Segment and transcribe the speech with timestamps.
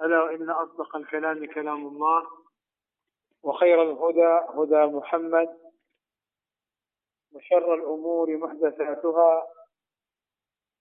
[0.00, 2.26] ألا إن أصدق الكلام كلام الله
[3.42, 5.58] وخير الهدى هدى محمد
[7.32, 9.48] وشر الأمور محدثاتها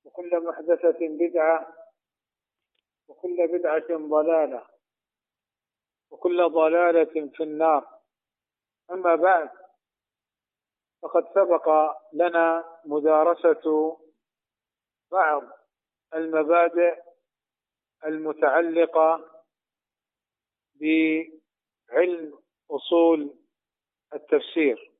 [0.05, 1.73] وكل محدثة بدعة
[3.07, 4.67] وكل بدعة ضلالة
[6.11, 7.87] وكل ضلالة في النار.
[8.91, 9.49] أما بعد
[11.01, 13.97] فقد سبق لنا مدارسة
[15.11, 15.43] بعض
[16.13, 17.10] المبادئ
[18.05, 19.31] المتعلقة
[20.75, 22.39] بعلم
[22.71, 23.35] أصول
[24.13, 24.91] التفسير.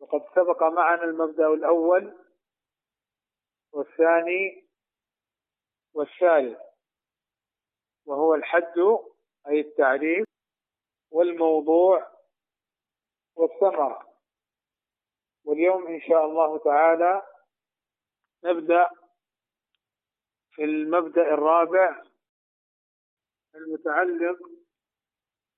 [0.00, 2.16] وقد سبق معنا المبدأ الأول
[3.72, 4.68] والثاني
[5.94, 6.60] والثالث
[8.06, 8.78] وهو الحد
[9.48, 10.26] أي التعريف
[11.10, 12.10] والموضوع
[13.36, 14.10] والثمرة.
[15.44, 17.22] واليوم إن شاء الله تعالى
[18.44, 18.90] نبدأ
[20.60, 22.02] المبدأ الرابع
[23.54, 24.38] المتعلق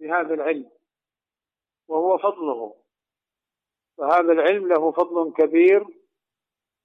[0.00, 0.70] بهذا العلم
[1.88, 2.76] وهو فضله.
[3.98, 5.86] فهذا العلم له فضل كبير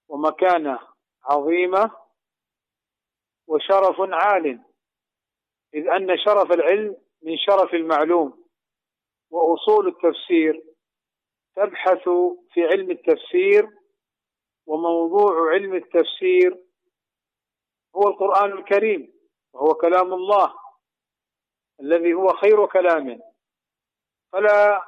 [0.07, 0.79] ومكانة
[1.23, 1.91] عظيمة
[3.47, 4.59] وشرف عال
[5.73, 8.47] إذ أن شرف العلم من شرف المعلوم
[9.29, 10.63] وأصول التفسير
[11.55, 12.09] تبحث
[12.53, 13.69] في علم التفسير
[14.65, 16.66] وموضوع علم التفسير
[17.95, 19.13] هو القرآن الكريم
[19.53, 20.53] وهو كلام الله
[21.79, 23.19] الذي هو خير كلام.
[24.33, 24.85] فلا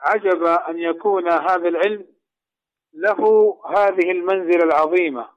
[0.00, 2.06] عجب أن يكون هذا العلم
[2.92, 3.20] له
[3.66, 5.30] هذه المنزلة العظيمة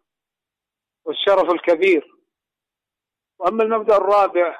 [1.05, 2.17] والشرف الكبير.
[3.39, 4.59] وأما المبدأ الرابع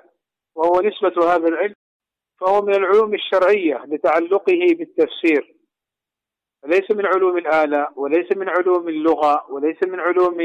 [0.56, 1.76] وهو نسبة هذا العلم
[2.40, 5.58] فهو من العلوم الشرعية لتعلقه بالتفسير.
[6.66, 10.38] ليس من علوم الآلة وليس من علوم اللغة وليس من علوم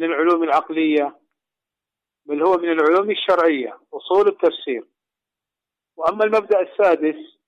[0.00, 1.20] من العلوم العقلية
[2.26, 4.88] بل هو من العلوم الشرعية أصول التفسير.
[5.96, 7.38] وأما المبدأ السادس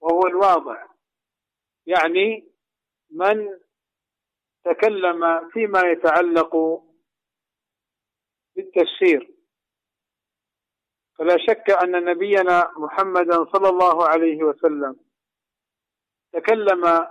[0.00, 0.86] وهو الواضع
[1.86, 2.52] يعني
[3.10, 3.58] من
[4.64, 6.82] تكلم فيما يتعلق
[8.56, 9.34] بالتفسير.
[11.18, 14.96] فلا شك أن نبينا محمدا صلى الله عليه وسلم
[16.32, 17.08] تكلم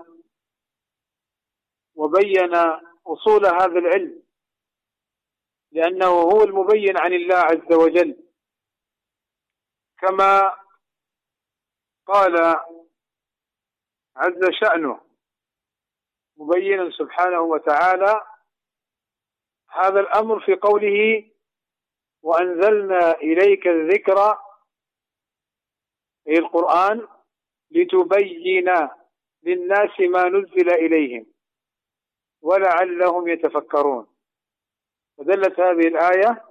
[1.96, 2.56] وبين
[3.08, 4.27] أصول هذا العلم.
[5.72, 8.24] لأنه هو المبين عن الله عز وجل.
[10.00, 10.58] كما
[12.08, 12.56] قال
[14.16, 15.02] عز شأنه
[16.38, 18.22] مبينا سبحانه وتعالى
[19.70, 21.30] هذا الأمر في قوله
[22.22, 24.38] وأنزلنا إليك الذكر
[26.28, 27.08] أي القرآن
[27.72, 28.90] لتبين
[29.44, 31.26] للناس ما نزل إليهم
[32.42, 34.08] ولعلهم يتفكرون
[35.18, 36.46] ودلت هذه الآية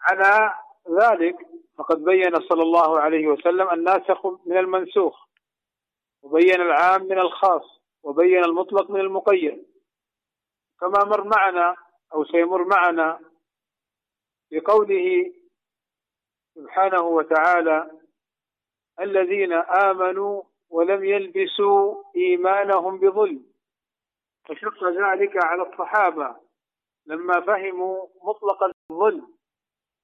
[0.00, 0.54] على
[1.00, 1.36] ذلك.
[1.78, 5.26] فقد بين صلى الله عليه وسلم الناسخ من المنسوخ
[6.22, 9.66] وبين العام من الخاص وبين المطلق من المقيد.
[10.80, 11.76] كما مر معنا
[12.14, 13.20] أو سيمر معنا
[14.50, 15.32] بقوله
[16.54, 17.90] سبحانه وتعالى
[19.00, 23.46] الذين آمنوا ولم يلبسوا إيمانهم بظلم.
[24.44, 26.43] فشق ذلك على الصحابة.
[27.06, 28.58] لما فهموا مطلق
[28.90, 29.34] الظلم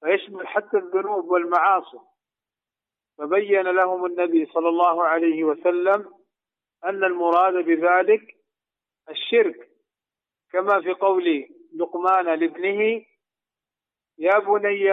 [0.00, 2.00] فيشمل حتى الذنوب والمعاصي.
[3.18, 6.14] فبين لهم النبي صلى الله عليه وسلم
[6.84, 8.36] أن المراد بذلك
[9.08, 9.70] الشرك.
[10.52, 13.04] كما في قول لقمان لابنه
[14.18, 14.84] يا بني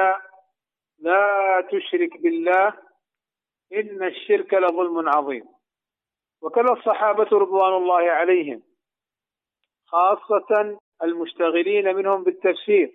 [0.99, 2.67] لا تشرك بالله
[3.73, 5.57] إن الشرك لظلم عظيم.
[6.41, 8.63] وكذا الصحابة رضوان الله عليهم
[9.85, 12.93] خاصة المشتغلين منهم بالتفسير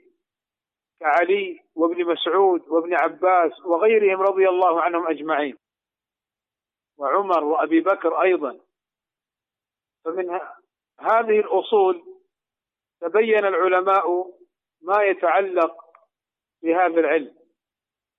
[1.01, 5.57] كعلي وابن مسعود وابن عباس وغيرهم رضي الله عنهم أجمعين
[6.99, 8.61] وعمر وأبي بكر أيضا.
[10.05, 10.41] فمن
[11.01, 12.03] هذه الأصول
[13.01, 14.35] تبين العلماء
[14.83, 15.85] ما يتعلق
[16.63, 17.35] بهذا العلم.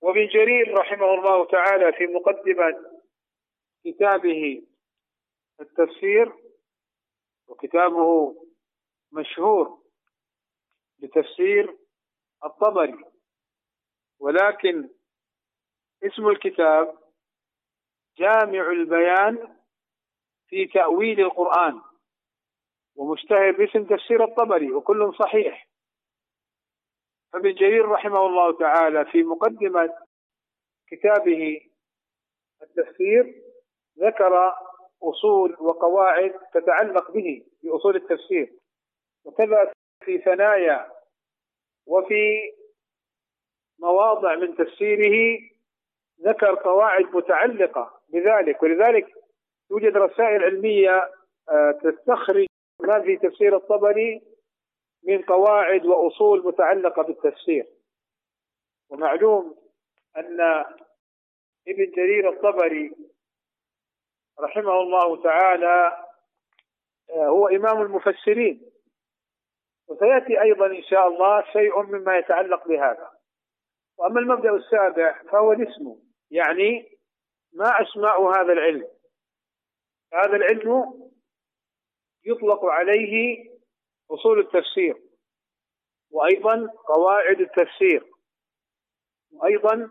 [0.02, 2.94] وابن جرير رحمه الله تعالى في مقدمة
[3.86, 4.64] كتابه
[5.62, 6.34] التفسير
[7.48, 8.36] وكتابه
[9.44, 9.80] مشهور
[11.00, 11.78] بتفسير
[12.46, 13.06] الطبري
[14.20, 14.90] ولكن
[16.04, 16.98] اسم الكتاب
[18.18, 19.58] جامع البيان
[20.48, 21.82] في تأويل القرآن
[22.96, 25.68] ومشتهر باسم تفسير الطبري وكل صحيح.
[27.34, 29.98] فابن جرير رحمه الله تعالى في مقدمة
[30.88, 31.62] كتابه
[32.62, 33.44] التفسير
[34.00, 34.54] ذكر
[35.04, 38.63] أصول وقواعد تتعلق به بأصول التفسير.
[39.26, 39.72] وكذا
[40.06, 40.92] في ثنايا
[41.88, 42.54] وفي
[43.80, 45.40] مواضع من تفسيره
[46.22, 48.64] ذكر قواعد متعلقة بذلك.
[48.64, 49.08] ولذلك
[49.70, 51.12] توجد رسائل علمية
[51.50, 52.46] آه، تستخرج
[52.80, 54.22] ما في تفسير الطبري
[55.04, 57.68] من قواعد وأصول متعلقة بالتفسير.
[58.90, 59.56] ومعلوم
[60.18, 60.42] أن
[61.68, 62.96] ابن جرير الطبري
[64.40, 66.06] رحمه الله تعالى
[67.10, 68.73] آه، هو إمام المفسرين.
[69.94, 73.12] وسيأتي أيضا إن شاء الله شيء مما يتعلق بهذا.
[73.98, 75.96] وأما المبدأ السابع فهو الاسم
[76.32, 76.98] يعني
[77.54, 78.88] ما أسماء هذا العلم.
[80.14, 80.94] هذا العلم
[82.26, 83.46] يطلق عليه
[84.12, 85.02] أصول التفسير
[86.12, 88.12] وأيضا قواعد التفسير
[89.32, 89.90] وأيضا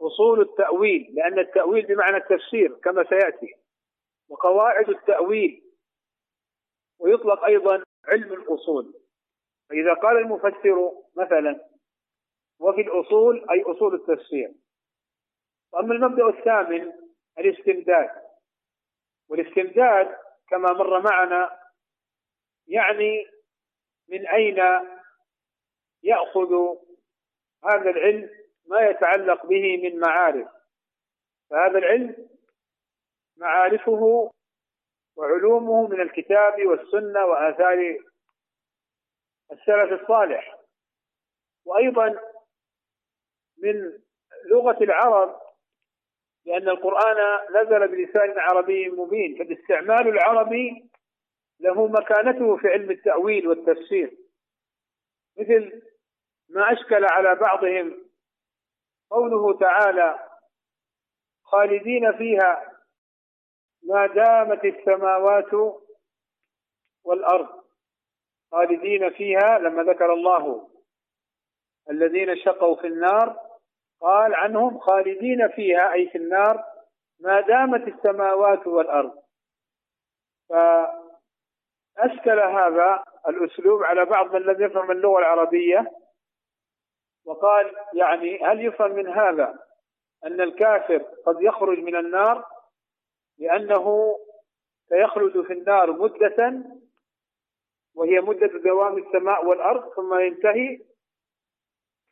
[0.00, 3.54] أصول التأويل لأن التأويل بمعنى التفسير كما سيأتي
[4.28, 5.64] وقواعد التأويل.
[6.98, 8.94] ويطلق أيضا علم الأصول.
[9.68, 11.68] فإذا قال المفسر مثلا
[12.60, 14.54] وفي الأصول أي أصول التفسير.
[15.72, 16.92] وأما المبدأ الثامن
[17.38, 18.10] الاستمداد.
[19.28, 20.16] والاستمداد
[20.48, 21.58] كما مر معنا
[22.66, 23.26] يعني
[24.08, 24.58] من أين
[26.02, 26.52] يأخذ
[27.64, 28.30] هذا العلم
[28.66, 30.48] ما يتعلق به من معارف.
[31.50, 32.28] فهذا العلم
[33.36, 34.30] معارفه
[35.18, 37.98] وعلومه من الكتاب والسنة وآثار
[39.52, 40.58] السلف الصالح.
[41.64, 42.20] وأيضا
[43.62, 43.92] من
[44.44, 45.40] لغة العرب
[46.46, 47.16] لأن القرآن
[47.50, 50.90] نزل بلسان عربي مبين فالاستعمال العربي
[51.60, 54.16] له مكانته في علم التأويل والتفسير.
[55.38, 55.82] مثل
[56.48, 58.08] ما أشكل على بعضهم
[59.10, 60.28] قوله تعالى
[61.42, 62.77] خالدين فيها
[63.82, 65.78] ما دامت السماوات
[67.04, 67.48] والأرض
[68.52, 70.68] خالدين فيها لما ذكر الله.
[71.90, 73.40] الذين شقوا في النار
[74.00, 76.64] قال عنهم خالدين فيها أي في النار
[77.20, 79.22] ما دامت السماوات والأرض.
[80.48, 85.92] فأشكل هذا الأسلوب على بعض من لم يفهم اللغة العربية
[87.26, 89.58] وقال يعني هل يفهم من هذا
[90.24, 92.57] أن الكافر قد يخرج من النار؟
[93.38, 94.16] لأنه
[94.88, 96.64] سيخرج في النار مدة
[97.94, 100.80] وهي مدة دوام السماء والأرض ثم ينتهي.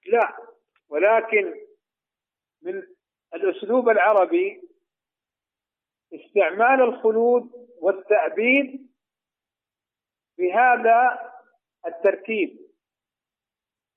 [0.07, 0.37] لا
[0.89, 1.55] ولكن
[2.63, 2.83] من
[3.35, 4.69] الأسلوب العربي
[6.15, 7.51] استعمال الخلود
[7.81, 8.91] والتأبيد
[10.39, 11.33] بهذا
[11.87, 12.67] التركيب.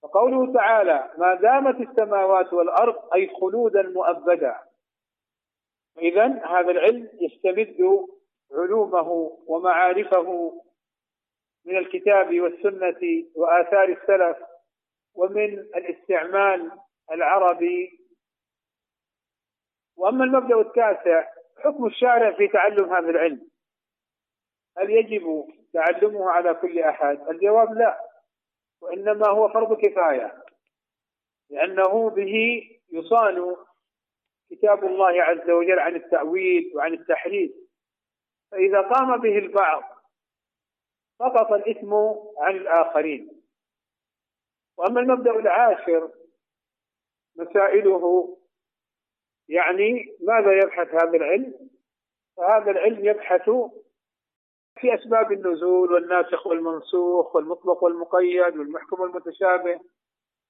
[0.02, 4.69] فقوله تعالى ما دامت السماوات والأرض أي خلودا مؤبدا
[6.02, 8.08] إذا هذا العلم يستمد
[8.52, 10.54] علومه ومعارفه
[11.66, 14.38] من الكتاب والسنة وآثار السلف
[15.16, 16.72] ومن الاستعمال
[17.12, 18.00] العربي.
[19.98, 23.50] وأما المبدأ التاسع حكم الشارع في تعلم هذا العلم.
[24.78, 28.10] هل يجب تعلمه على كل أحد؟ الجواب لا
[28.82, 30.44] وإنما هو فرض كفاية
[31.50, 33.56] لأنه به يصان
[34.50, 37.52] كتاب الله عز وجل عن التأويل وعن التحريف.
[38.52, 39.84] فإذا قام به البعض
[41.20, 41.94] سقط الإثم
[42.38, 43.42] عن الآخرين.
[44.78, 46.12] وأما المبدأ العاشر
[47.36, 48.38] مسائله
[49.50, 51.70] يعني ماذا يبحث هذا العلم؟
[52.38, 53.50] فهذا العلم يبحث
[54.80, 59.80] في أسباب النزول والناسخ والمنسوخ والمطلق والمقيد والمحكم والمتشابه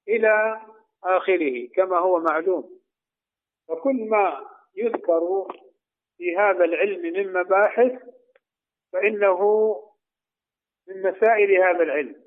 [0.08, 0.60] إلى
[1.04, 2.79] آخره كما هو معلوم.
[3.70, 4.46] فكل ما
[4.76, 5.46] يذكر
[6.16, 7.92] في هذا العلم من مباحث
[8.92, 9.40] فإنه
[10.88, 12.24] من مسائل هذا العلم.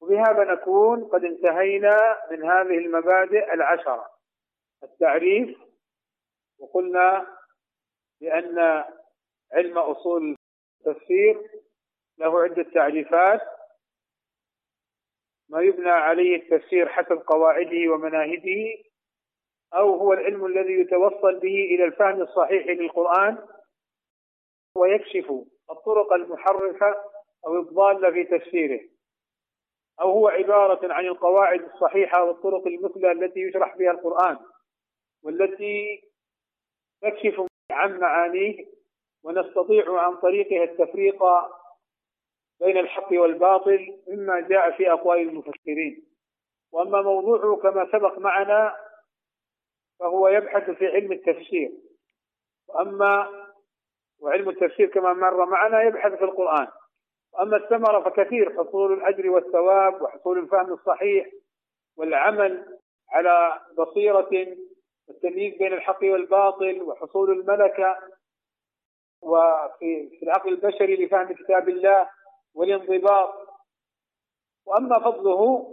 [0.00, 1.96] وبهذا نكون قد انتهينا
[2.30, 4.10] من هذه المبادئ العشرة.
[4.82, 5.58] التعريف
[6.58, 7.36] وقلنا
[8.20, 8.84] بأن
[9.52, 10.36] علم أصول
[10.80, 11.50] التفسير
[12.18, 13.40] له عدة تعريفات.
[15.48, 18.85] ما يبنى عليه التفسير حسب قواعده ومناهجه.
[19.74, 23.38] أو هو العلم الذي يتوصل به إلى الفهم الصحيح للقرآن
[24.76, 25.32] ويكشف
[25.70, 26.94] الطرق المحرفة
[27.46, 28.80] أو الضالة في تفسيره.
[30.00, 34.38] أو هو عبارة عن القواعد الصحيحة والطرق المثلى التي يشرح بها القرآن
[35.24, 36.02] والتي
[37.02, 38.66] تكشف عن معانيه
[39.24, 41.24] ونستطيع عن طريقها التفريق
[42.60, 46.06] بين الحق والباطل مما جاء في أقوال المفسرين.
[46.72, 48.76] وأما موضوعه كما سبق معنا
[50.00, 51.72] فهو يبحث في علم التفسير.
[52.68, 53.28] وأما
[54.20, 56.68] وعلم التفسير كما مر معنا يبحث في القرآن.
[57.34, 61.26] وأما الثمرة فكثير حصول الأجر والثواب وحصول الفهم الصحيح
[61.96, 62.78] والعمل
[63.10, 64.56] على بصيرة
[65.08, 67.98] والتمييز بين الحق والباطل وحصول الملكة
[69.22, 72.10] وفي في العقل البشري لفهم كتاب الله
[72.54, 73.34] والانضباط.
[74.66, 75.68] وأما فضله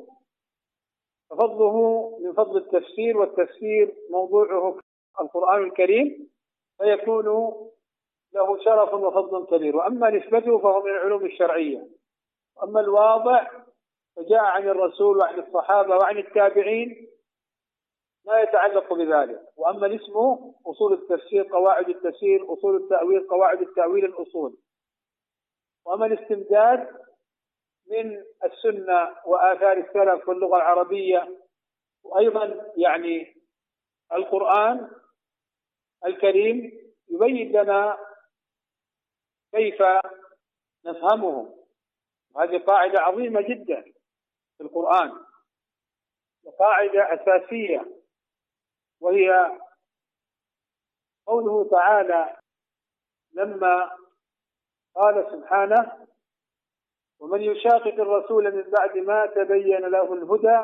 [1.34, 4.80] ففضله من فضل التفسير والتفسير موضوعه
[5.22, 6.30] القرآن الكريم
[6.78, 7.26] فيكون
[8.34, 9.76] له شرف وفضل كبير.
[9.76, 11.88] وأما نسبته فهو من العلوم الشرعية.
[12.58, 13.48] وأما الواضع
[14.16, 17.08] فجاء عن الرسول وعن الصحابة وعن التابعين
[18.26, 19.42] ما يتعلق بذلك.
[19.58, 20.14] وأما الاسم
[20.66, 24.58] أصول التفسير قواعد التفسير أصول التأويل قواعد التأويل الأصول.
[25.86, 26.88] وأما الاستمداد
[27.88, 31.40] من السنة وآثار السلف واللغة العربية
[32.04, 33.36] وأيضا يعني
[34.14, 34.92] القرآن
[36.06, 36.72] الكريم
[37.10, 37.98] يبين لنا
[39.52, 39.84] كيف
[40.86, 41.64] نفهمه.
[42.36, 43.82] وهذه قاعدة عظيمة جدا
[44.58, 45.12] في القرآن
[46.44, 47.86] وقاعدة أساسية
[49.00, 49.60] وهي
[51.26, 52.38] قوله تعالى
[53.34, 53.98] لما
[54.96, 56.03] قال سبحانه
[57.24, 60.64] ومن يشاقق الرسول من بعد ما تبين له الهدى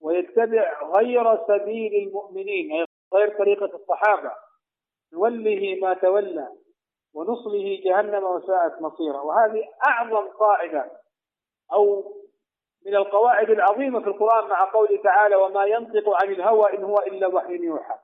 [0.00, 4.32] ويتبع غير سبيل المؤمنين أي غير طريقة الصحابة
[5.12, 6.48] نوله ما تولى
[7.14, 10.90] ونصله جهنم وساءت مصيرا وهذه أعظم قاعدة
[11.72, 12.12] أو
[12.86, 17.26] من القواعد العظيمة في القرآن مع قوله تعالى وما ينطق عن الهوى إن هو إلا
[17.26, 17.98] وحي يوحى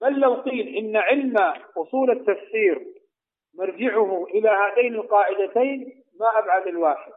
[0.00, 1.36] بل لو قيل إن علم
[1.76, 2.86] أصول التفسير
[3.54, 7.12] مرجعه إلى هاتين القاعدتين ما أبعد الواحد.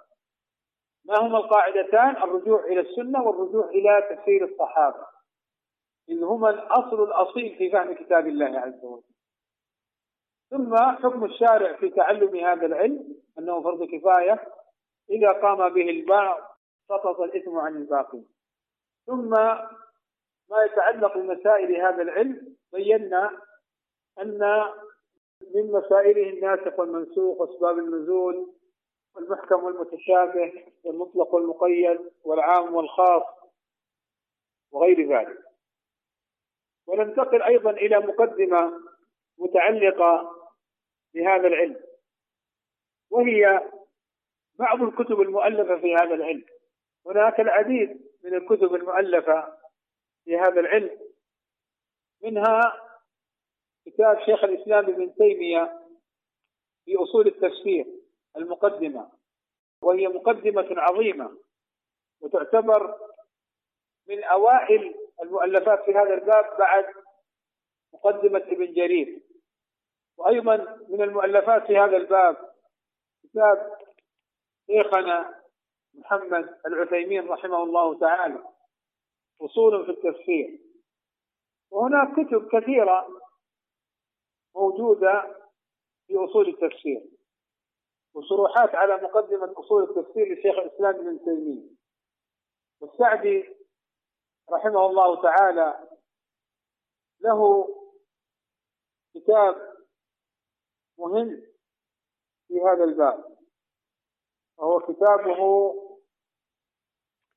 [1.05, 5.05] ما هما القاعدتان؟ الرجوع إلى السنة والرجوع إلى تفسير الصحابة.
[6.09, 9.13] إذ هما الأصل الأصيل في فهم كتاب الله عز وجل.
[10.49, 14.47] ثم حكم الشارع في تعلم هذا العلم أنه فرض كفاية
[15.09, 16.41] إذا قام به البعض
[16.89, 18.21] سقط الإثم عن الباقي.
[19.05, 19.29] ثم
[20.49, 23.39] ما يتعلق بمسائل هذا العلم بينا
[24.21, 24.63] أن
[25.55, 28.53] من مسائله الناسخ والمنسوخ وأسباب النزول
[29.15, 33.23] والمحكم والمتشابه والمطلق والمقيد والعام والخاص
[34.71, 35.37] وغير ذلك.
[36.87, 38.73] وننتقل أيضا إلى مقدمة
[39.37, 40.31] متعلقة
[41.13, 41.79] بهذا العلم
[43.09, 43.69] وهي
[44.59, 46.45] بعض الكتب المؤلفة في هذا العلم.
[47.05, 49.57] هناك العديد من الكتب المؤلفة
[50.25, 50.99] في هذا العلم
[52.23, 52.61] منها
[53.85, 55.79] كتاب شيخ الإسلام ابن تيمية
[56.85, 58.02] في أصول التفسير.
[58.37, 59.11] المقدمة
[59.81, 61.37] وهي مقدمة عظيمة
[62.21, 62.97] وتعتبر
[64.07, 66.85] من أوائل المؤلفات في هذا الباب بعد
[67.93, 69.21] مقدمة ابن جرير.
[70.17, 70.57] وأيضا
[70.89, 72.53] من المؤلفات في هذا الباب
[73.23, 73.77] كتاب
[74.67, 75.43] شيخنا
[75.93, 78.43] محمد العثيمين رحمه الله تعالى
[79.41, 80.59] أصول في التفسير.
[81.71, 83.07] وهناك كتب كثيرة
[84.55, 85.35] موجودة
[86.07, 87.01] في أصول التفسير.
[88.13, 91.69] وشروحات على مقدمة أصول التفسير لشيخ الإسلام ابن تيمية.
[92.81, 93.55] والسعدي
[94.49, 95.89] رحمه الله تعالى
[97.19, 97.67] له
[99.15, 99.73] كتاب
[100.97, 101.41] مهم
[102.47, 103.37] في هذا الباب
[104.57, 105.73] وهو كتابه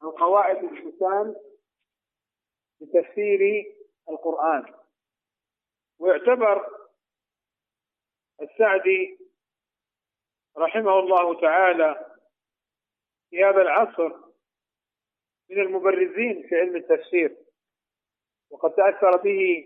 [0.02, 1.37] القواعد الحسان
[2.80, 3.40] لتفسير
[4.09, 4.75] القرآن.
[5.99, 6.87] ويعتبر
[8.42, 9.25] السعدي
[10.59, 12.07] رحمه الله تعالى
[13.31, 14.13] في هذا العصر
[15.51, 17.37] من المبرزين في علم التفسير.
[18.51, 19.65] وقد تأثر به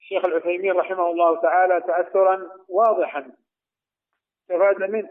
[0.00, 3.32] الشيخ العثيمين رحمه الله تعالى تأثرا واضحا.
[4.40, 5.10] استفاد منه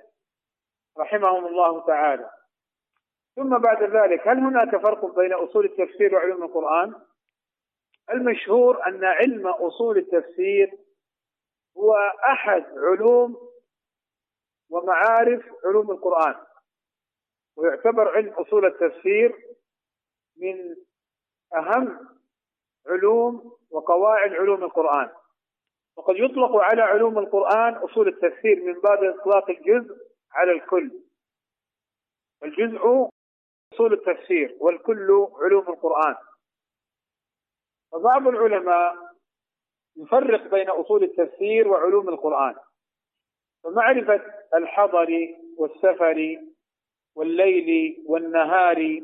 [0.98, 2.30] رحمهم الله تعالى.
[3.36, 6.94] ثم بعد ذلك هل هناك فرق بين أصول التفسير وعلوم القرآن؟
[8.10, 10.72] المشهور أن علم أصول التفسير
[11.78, 13.53] هو أحد علوم
[14.74, 16.36] ومعارف علوم القرآن.
[17.58, 19.36] ويعتبر علم أصول التفسير
[20.38, 20.76] من
[21.56, 22.10] أهم
[22.88, 25.10] علوم وقواعد علوم القرآن.
[25.98, 29.96] وقد يطلق على علوم القرآن أصول التفسير من باب إطلاق الجزء
[30.32, 31.02] على الكل.
[32.44, 33.10] الجزء
[33.74, 36.16] أصول التفسير والكل علوم القرآن.
[37.92, 38.96] فبعض العلماء
[39.96, 42.56] يفرق بين أصول التفسير وعلوم القرآن.
[43.64, 44.22] فمعرفة
[44.54, 46.38] الحضر والسفر
[47.16, 49.02] والليل والنهار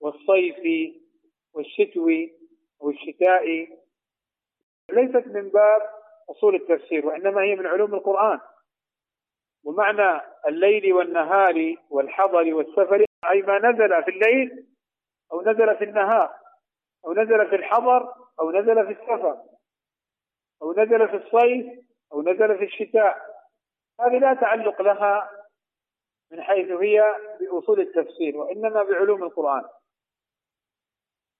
[0.00, 0.92] والصيف
[1.54, 2.10] والشتو
[2.80, 3.68] والشتاء
[4.90, 5.82] ليست من باب
[6.30, 8.40] أصول التفسير وإنما هي من علوم القرآن.
[9.64, 14.66] ومعنى الليل والنهار والحضر والسفر أي ما نزل في الليل
[15.32, 16.34] أو نزل في النهار
[17.06, 19.42] أو نزل في الحضر أو نزل في السفر
[20.62, 21.66] أو نزل في الصيف
[22.12, 23.35] أو نزل في الشتاء.
[24.00, 25.30] هذه لا تعلق لها
[26.32, 29.64] من حيث هي بأصول التفسير وإنما بعلوم القرآن.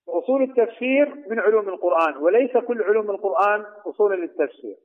[0.09, 4.77] أصول التفسير من علوم القرآن وليس كل علوم القرآن أصولا للتفسير.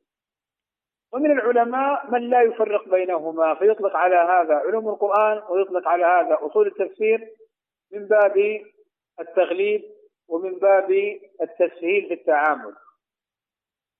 [1.14, 6.68] ومن العلماء من لا يفرق بينهما فيطلق على هذا علوم القرآن ويطلق على هذا أصول
[6.68, 7.36] التفسير
[7.92, 8.66] من باب
[9.20, 9.84] التغليب
[10.28, 10.92] ومن باب
[11.42, 12.76] التسهيل في التعامل.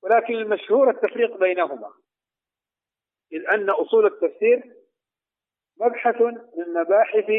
[0.04, 2.01] ولكن المشهور التفريق بينهما.
[3.34, 4.76] إذ أن أصول التفسير
[5.78, 7.32] مبحث من مباحث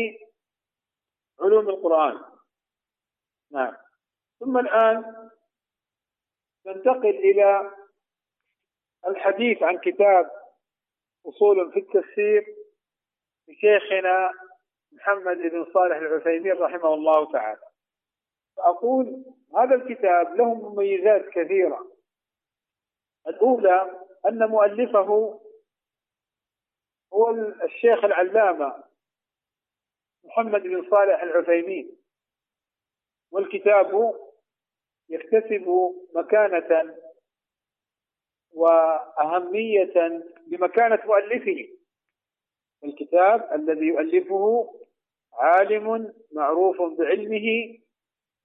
[1.41, 2.21] علوم القرآن.
[3.51, 3.77] نعم.
[4.41, 5.29] ثم الآن
[6.67, 7.71] ننتقل إلى
[9.07, 10.31] الحديث عن كتاب
[11.27, 12.47] أصول في التفسير
[13.49, 14.33] لشيخنا
[14.93, 17.63] محمد بن صالح العثيمين رحمه الله تعالى.
[18.57, 19.25] فأقول
[19.57, 21.93] هذا الكتاب له مميزات كثيرة.
[23.27, 25.41] الأولى أن مؤلفه
[27.13, 27.31] هو
[27.65, 28.85] الشيخ العلامة
[30.25, 31.97] محمد بن صالح العثيمين.
[33.31, 34.15] والكتاب
[35.09, 36.97] يكتسب مكانة
[38.53, 41.69] وأهمية بمكانة مؤلفه.
[42.85, 44.75] الكتاب الذي يؤلفه
[45.35, 47.79] عالم معروف بعلمه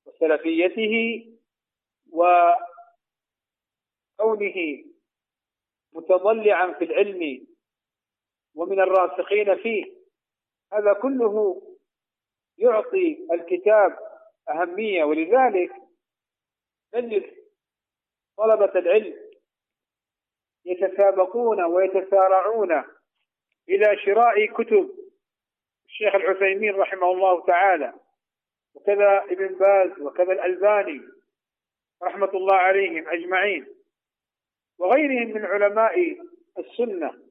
[0.06, 1.26] وسلفيته
[2.12, 2.56] وكونه
[5.94, 7.47] متضلعا في العلم
[8.58, 9.86] ومن الراسخين فيه.
[10.74, 11.62] هذا كله
[12.58, 13.98] يعطي الكتاب
[14.50, 15.72] أهمية ولذلك
[16.96, 17.34] نجد
[18.38, 19.16] طلبة العلم
[20.66, 22.84] يتسابقون ويتسارعون
[23.70, 24.90] إلى شراء كتب.
[25.86, 27.94] الشيخ العثيمين رحمه الله تعالى
[28.76, 31.02] وكذا ابن باز وكذا الألباني
[32.04, 33.68] رحمة الله عليهم أجمعين
[34.80, 36.18] وغيرهم من علماء
[36.60, 37.27] السنة.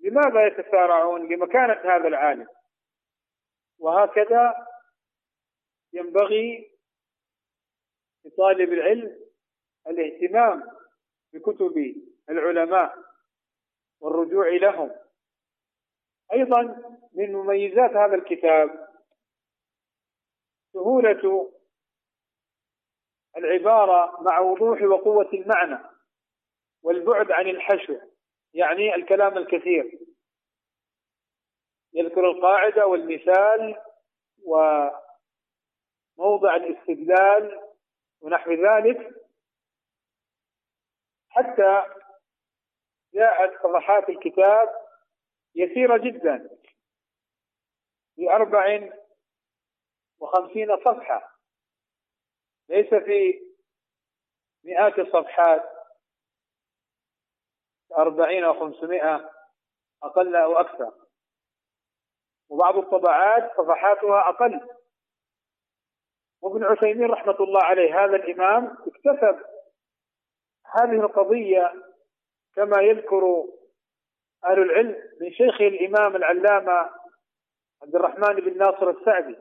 [0.00, 2.46] لماذا يتسارعون لمكانة هذا العالم؟
[3.78, 4.66] وهكذا
[5.92, 6.70] ينبغي
[8.24, 9.16] لطالب العلم
[9.86, 10.62] الاهتمام
[11.32, 11.94] بكتب
[12.30, 12.98] العلماء
[14.00, 14.90] والرجوع لهم.
[16.32, 16.62] أيضا
[17.14, 18.88] من مميزات هذا الكتاب
[20.72, 21.52] سهولة
[23.36, 25.78] العبارة مع وضوح وقوة المعنى
[26.82, 27.96] والبعد عن الحشو.
[28.54, 29.98] يعني الكلام الكثير.
[31.92, 33.82] يذكر القاعدة والمثال
[34.44, 34.96] وموضع
[36.56, 37.60] الاستدلال
[38.20, 39.14] ونحو ذلك.
[41.28, 41.84] حتى
[43.14, 44.68] جاءت صفحات الكتاب
[45.54, 46.58] يسيرة جدا
[48.16, 48.90] بأربع
[50.18, 51.38] وخمسين صفحة.
[52.68, 53.40] ليس في
[54.64, 55.75] مئات الصفحات.
[57.98, 59.30] أربعين أو خمسمائة
[60.02, 60.92] أقل أو أكثر.
[62.48, 64.60] وبعض الطبعات صفحاتها أقل.
[66.42, 69.44] وابن عثيمين رحمة الله عليه هذا الإمام اكتسب
[70.74, 71.72] هذه القضية
[72.54, 73.44] كما يذكر
[74.44, 76.90] أهل العلم من شيخه الإمام العلامة
[77.82, 79.36] عبد الرحمن بن ناصر السعدي.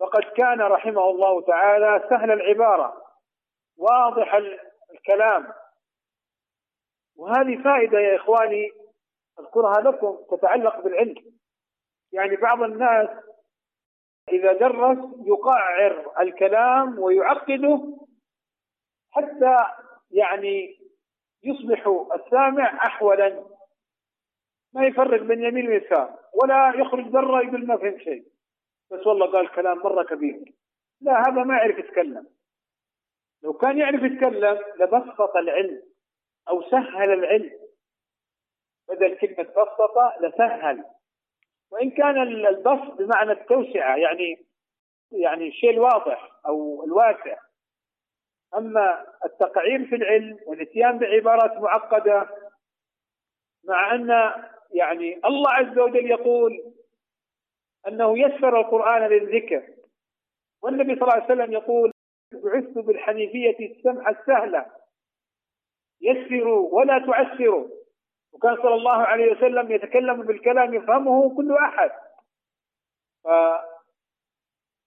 [0.00, 3.02] فقد كان رحمه الله تعالى سهل العبارة
[3.78, 4.34] واضح
[4.94, 5.52] الكلام.
[7.16, 8.70] وهذه فائدة يا إخواني
[9.40, 11.14] أذكرها لكم تتعلق بالعلم.
[12.12, 13.08] يعني بعض الناس
[14.32, 17.98] إذا درس يقعر الكلام ويعقده
[19.10, 19.56] حتى
[20.10, 20.78] يعني
[21.42, 23.44] يصبح السامع أحولا.
[24.74, 28.24] ما يفرق بين يمين ويسار ولا يخرج برا يقول ما فهم شيء.
[28.90, 30.52] بس والله قال كلام مرة كبير.
[31.00, 32.26] لا هذا ما يعرف يتكلم.
[33.42, 35.93] لو كان يعرف يتكلم لبسط العلم.
[36.48, 37.50] أو سهل العلم.
[38.88, 40.84] بدل كلمة بسط لسهل.
[41.70, 44.46] وإن كان البسط بمعنى التوسعة يعني
[45.12, 47.38] يعني الشيء الواضح أو الواسع.
[48.56, 52.28] أما التقعير في العلم والإتيان بعبارات معقدة
[53.64, 54.08] مع أن
[54.70, 56.72] يعني الله عز وجل يقول
[57.88, 59.74] أنه يسر القرآن للذكر.
[60.62, 61.92] والنبي صلى الله عليه وسلم يقول
[62.32, 64.66] بعثت بالحنيفية السمحة السهلة
[66.04, 67.68] يسروا ولا تعسروا.
[68.32, 71.90] وكان صلى الله عليه وسلم يتكلم بالكلام يفهمه كل أحد.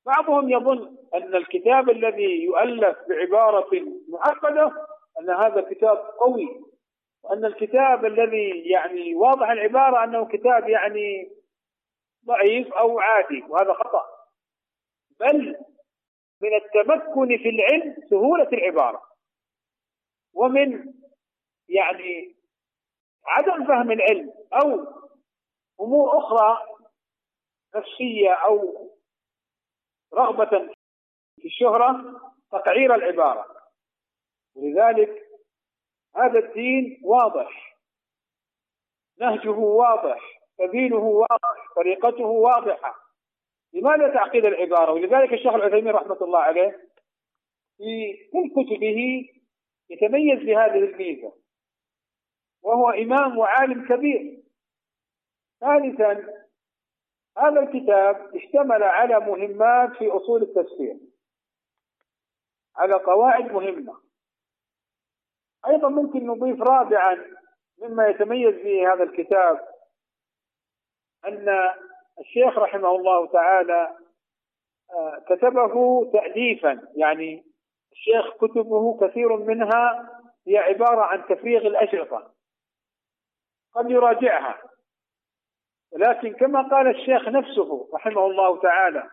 [0.06, 3.70] فبعضهم يظن أن الكتاب الذي يؤلف بعبارة
[4.10, 4.88] معقدة
[5.20, 6.64] أن هذا كتاب قوي
[7.24, 11.32] وأن الكتاب الذي يعني واضح العبارة أنه كتاب يعني
[12.26, 14.04] ضعيف أو عادي وهذا خطأ.
[15.20, 15.56] بل
[16.42, 19.02] من التمكن في العلم سهولة العبارة.
[20.34, 20.94] ومن
[21.70, 22.36] يعني
[23.26, 24.98] عدم فهم العلم أو
[25.82, 26.58] أمور أخرى
[27.76, 28.90] نفسية أو
[30.14, 30.74] رغبة
[31.36, 33.46] في الشهرة تقعير العبارة.
[34.56, 35.28] ولذلك
[36.16, 37.78] هذا الدين واضح.
[39.20, 40.42] نهجه واضح.
[40.58, 41.74] سبيله واضح.
[41.76, 42.96] طريقته واضحة.
[43.74, 46.90] لماذا تعقيد العبارة؟ ولذلك الشيخ العثيمين رحمة الله عليه
[47.78, 49.30] في كل كتبه
[49.90, 51.34] يتميز بهذه الميزة.
[52.64, 54.44] وهو إمام وعالم كبير.
[55.60, 56.38] ثالثا
[57.38, 60.98] هذا الكتاب اشتمل على مهمات في أصول التفسير
[62.76, 63.94] على قواعد مهمة.
[65.68, 67.18] أيضا ممكن نضيف رابعا
[67.82, 69.68] مما يتميز به هذا الكتاب
[71.26, 71.50] أن
[72.20, 73.98] الشيخ رحمه الله تعالى
[74.92, 76.88] آه، كتبه تأليفا.
[76.96, 77.46] يعني
[77.92, 80.10] الشيخ كتبه كثير منها
[80.48, 82.37] هي عبارة عن تفريغ الأشرطة.
[83.78, 84.62] قد يراجعها.
[85.92, 89.10] ولكن كما قال الشيخ نفسه رحمه الله تعالى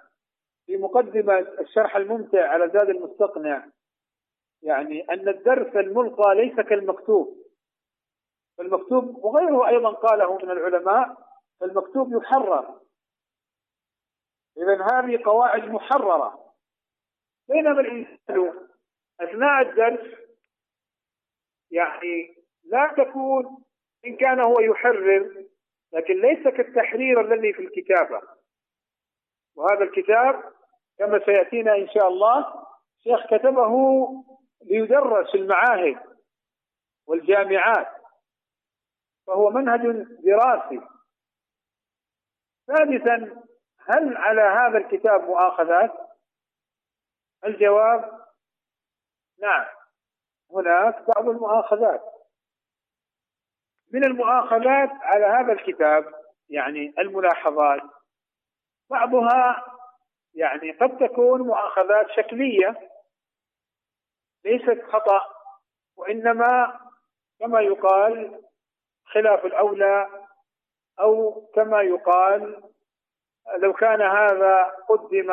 [0.66, 3.66] في مقدمة الشرح الممتع على زاد المستقنع
[4.62, 7.44] يعني أن الدرس الملقى ليس كالمكتوب.
[8.58, 11.16] فالمكتوب وغيره أيضا قاله من العلماء
[11.60, 12.80] فالمكتوب يحرر.
[14.56, 16.44] إذا هذه قواعد محررة.
[17.48, 18.68] بينما الإنسان
[19.20, 20.18] أثناء الدرس
[21.70, 23.63] يعني لا تكون
[24.06, 25.46] إن كان هو يحرر
[25.92, 28.20] لكن ليس كالتحرير الذي في الكتابة.
[29.56, 30.42] وهذا الكتاب
[30.98, 32.66] كما سيأتينا إن شاء الله
[33.04, 34.06] شيخ كتبه
[34.62, 35.98] ليدرس في المعاهد
[37.06, 37.88] والجامعات
[39.26, 39.80] فهو منهج
[40.24, 40.80] دراسي.
[42.66, 43.44] ثالثا
[43.78, 45.92] هل على هذا الكتاب مؤاخذات؟
[47.44, 48.24] الجواب
[49.40, 49.66] نعم
[50.52, 52.13] هناك بعض المؤاخذات.
[53.94, 56.04] من المؤاخذات على هذا الكتاب
[56.50, 57.82] يعني الملاحظات.
[58.90, 59.64] بعضها
[60.34, 62.90] يعني قد تكون مؤاخذات شكلية
[64.44, 65.20] ليست خطأ
[65.96, 66.80] وإنما
[67.40, 68.40] كما يقال
[69.04, 70.08] خلاف الأولى
[71.00, 72.62] أو كما يقال
[73.56, 75.30] لو كان هذا قدم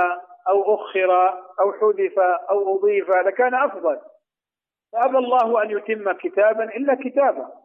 [0.47, 2.19] أو أخر أو حذف
[2.49, 4.01] أو أضيف لكان أفضل.
[4.91, 7.60] فأبى الله أن يتم كتابا إلا كتابا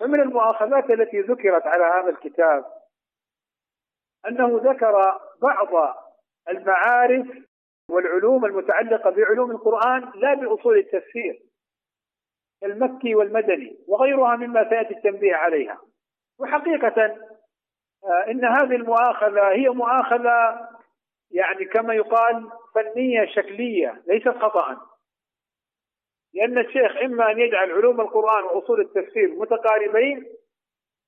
[0.00, 2.64] فمن المؤاخذات التي ذكرت على هذا الكتاب
[4.28, 5.94] أنه ذكر بعض
[6.48, 7.26] المعارف
[7.90, 11.42] والعلوم المتعلقة بعلوم القرآن لا بأصول التفسير
[12.62, 15.78] المكي والمدني وغيرها مما سيأتي التنبيه عليها.
[16.38, 17.16] وحقيقة
[18.04, 20.68] آه، إن هذه المؤاخذة هي مؤاخذة
[21.30, 24.76] يعني كما يقال فنية شكلية ليست خطا.
[26.38, 30.34] لأن الشيخ إما أن يجعل علوم القرآن وأصول التفسير متقاربين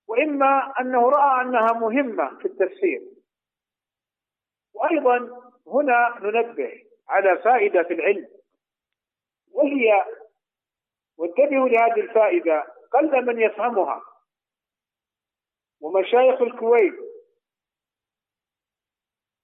[0.08, 3.02] وإما أنه رأى أنها مهمة في التفسير.
[4.74, 5.18] وأيضا
[5.66, 8.28] هنا ننبه على فائدة في العلم
[9.52, 10.04] وهي
[11.18, 14.02] وانتبهوا لهذه الفائدة قل من يفهمها.
[15.80, 16.94] ومشايخ الكويت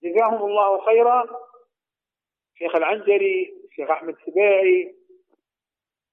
[0.03, 1.25] جزاهم الله خيرا.
[2.55, 4.96] شيخ العنجري شيخ أحمد سبيعي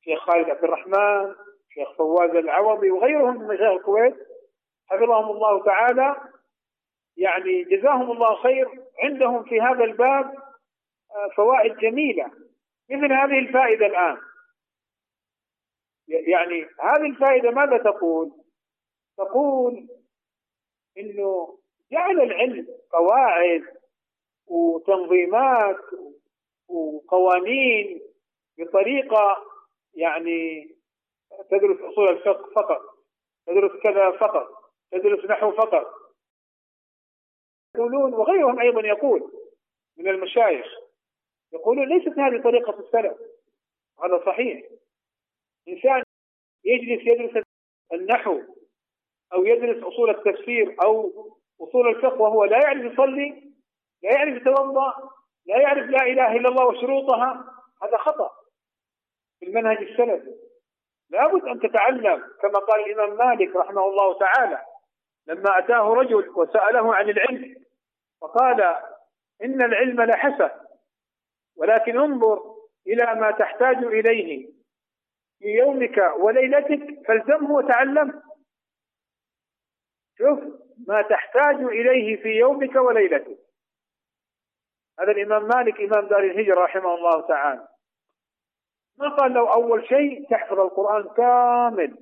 [0.03, 1.35] شيخ خالد عبد الرحمن
[1.73, 4.15] شيخ فواز العوضي وغيرهم من مشايخ الكويت
[4.87, 6.15] حفظهم الله تعالى.
[7.17, 8.69] يعني جزاهم الله خير
[9.03, 10.25] عندهم في هذا الباب
[11.15, 12.31] آه، فوائد جميلة.
[12.89, 14.17] مثل هذه الفائدة الآن.
[16.07, 18.31] يعني هذه الفائدة ماذا تقول؟
[19.17, 19.87] تقول
[20.97, 21.57] إنه
[21.91, 23.63] جعل العلم قواعد
[24.47, 25.79] وتنظيمات
[26.67, 28.01] وقوانين
[28.57, 29.52] بطريقة
[29.95, 30.69] يعني
[31.49, 32.81] تدرس أصول الفقه فقط
[33.47, 34.47] تدرس كذا فقط
[34.91, 36.03] تدرس نحو فقط.
[37.75, 39.31] يقولون وغيرهم أيضا يقول
[39.97, 40.65] من المشايخ
[41.53, 43.17] يقولون ليست هذه طريقة السلف.
[44.03, 44.63] هذا صحيح.
[45.67, 46.03] إنسان
[46.63, 47.43] يجلس يدرس
[47.93, 48.41] النحو
[49.33, 51.11] أو يدرس أصول التفسير أو
[51.61, 53.53] أصول الفقه وهو لا يعرف يصلي
[54.03, 55.09] لا يعرف يتوضأ
[55.45, 57.45] لا يعرف لا إله إلا الله وشروطها
[57.83, 58.42] هذا خطأ.
[59.43, 60.35] في المنهج السلفي.
[61.09, 64.65] لابد أن تتعلم كما قال الإمام مالك رحمه الله تعالى
[65.27, 67.55] لما أتاه رجل وسأله عن العلم
[68.21, 68.61] فقال
[69.43, 70.49] إن العلم لحسن
[71.57, 72.55] ولكن انظر
[72.87, 74.53] إلى ما تحتاج إليه.
[75.39, 78.21] في يومك وليلتك فالزمه وتعلم.
[80.17, 80.39] شوف
[80.87, 83.37] ما تحتاج إليه في يومك وليلتك.
[84.99, 87.72] هذا الإمام مالك إمام دار الهجرة رحمه الله تعالى.
[88.97, 91.97] ما قال له أول شيء تحفظ القرآن كامل.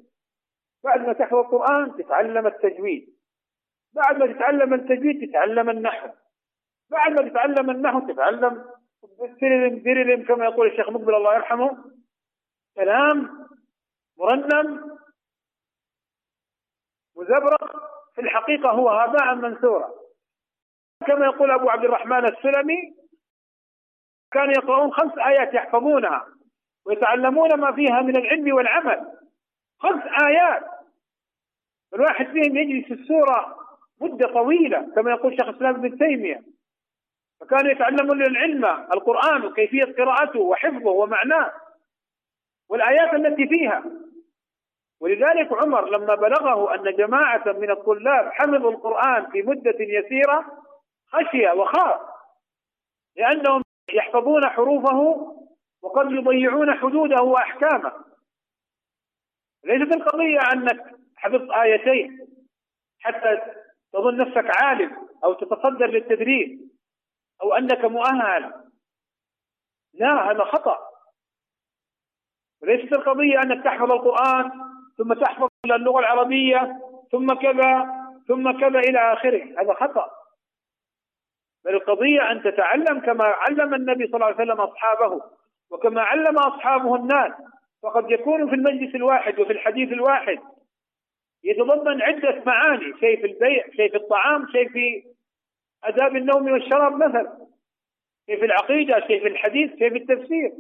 [0.84, 3.18] بعد ما تحفظ القرآن تتعلم التجويد.
[3.94, 6.10] بعد ما تتعلم التجويد تتعلم النحو.
[6.92, 8.66] بعد ما تتعلم النحو تتعلم
[9.40, 11.78] سيرلم ديرلم كما يقول الشيخ مقبل الله يرحمه.
[12.76, 13.48] كلام
[14.18, 14.98] مرنم
[17.18, 17.92] مزبرق.
[18.16, 19.90] في الحقيقة هو هباء منثورا.
[21.08, 22.96] كما يقول أبو عبد الرحمن السلمي
[24.32, 26.41] كانوا يقرؤون خمس آيات يحفظونها.
[26.86, 29.12] ويتعلمون ما فيها من العلم والعمل.
[29.80, 30.64] خمس آيات.
[31.94, 33.58] الواحد فيهم يجلس السورة
[34.02, 36.42] مدة طويلة كما يقول شيخ الإسلام ابن تيمية.
[37.42, 41.52] فكانوا يتعلمون العلم القرآن وكيفية قراءته وحفظه ومعناه
[42.70, 43.84] والآيات التي فيها.
[45.02, 50.46] ولذلك عمر لما بلغه أن جماعة من الطلاب حفظوا القرآن في مدة يسيرة
[51.08, 52.02] خشي وخاف
[53.18, 53.62] لأنهم
[53.94, 55.28] يحفظون حروفه
[55.82, 57.92] وقد يضيعون حدوده وأحكامه.
[59.64, 62.28] ليست القضية أنك حفظت آيتين
[63.00, 63.42] حتى
[63.94, 66.60] تظن نفسك عالم أو تتصدر للتدريس
[67.42, 68.54] أو أنك مؤهل.
[69.94, 70.78] لا هذا خطأ.
[72.62, 74.52] وليست القضية أنك تحفظ القرآن
[74.98, 76.80] ثم تحفظ اللغة العربية
[77.12, 79.62] ثم كذا ثم كذا إلى آخره.
[79.62, 80.10] هذا خطأ.
[81.66, 85.41] بل القضية أن تتعلم كما علم النبي صلى الله عليه وسلم أصحابه.
[85.72, 87.32] وكما علم أصحابه الناس
[87.84, 90.40] فقد يكون في المجلس الواحد وفي الحديث الواحد
[91.44, 95.04] يتضمن عدة معاني شيء في البيع شيء في الطعام شيء في
[95.84, 97.48] آداب النوم والشراب مثلا
[98.26, 100.52] شيء في العقيدة شيء في الحديث شيء في التفسير.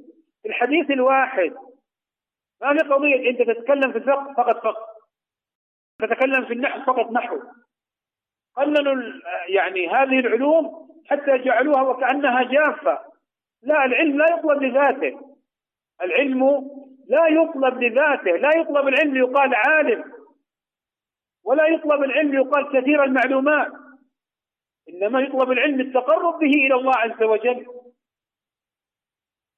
[0.41, 1.53] في الحديث الواحد
[2.61, 4.87] ما في قضية أنت تتكلم في الفقه فقط فقه
[5.99, 7.39] تتكلم في النحو فقط نحو.
[8.55, 9.13] قللوا
[9.47, 13.10] يعني هذه العلوم حتى جعلوها وكأنها جافة.
[13.61, 15.37] لا العلم لا يطلب لذاته.
[16.01, 16.69] العلم
[17.07, 18.31] لا يطلب لذاته.
[18.31, 20.13] لا يطلب العلم يقال عالم
[21.45, 23.71] ولا يطلب العلم يقال كثير المعلومات.
[24.89, 27.65] إنما يطلب العلم التقرب به إلى الله عز وجل.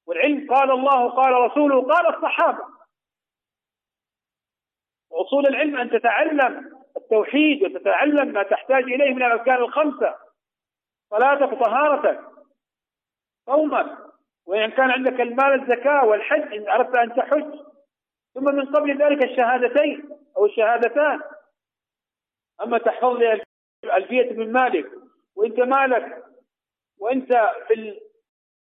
[0.08, 2.66] والعلم قال الله قال رسوله قال الصحابة.
[5.12, 10.16] وأصول العلم أن تتعلم التوحيد وتتعلم ما تحتاج إليه من الأركان الخمسة.
[11.10, 12.33] صلاتك وطهارتك
[13.46, 13.98] صومك
[14.46, 17.60] وإن كان عندك المال الزكاة والحج إن أردت أن تحج
[18.34, 21.22] ثم من قبل ذلك الشهادتين أو الشهادتان.
[22.62, 23.18] أما تحفظ
[23.84, 24.92] ألفية بن مالك
[25.36, 26.24] وأنت مالك
[27.00, 28.00] وأنت في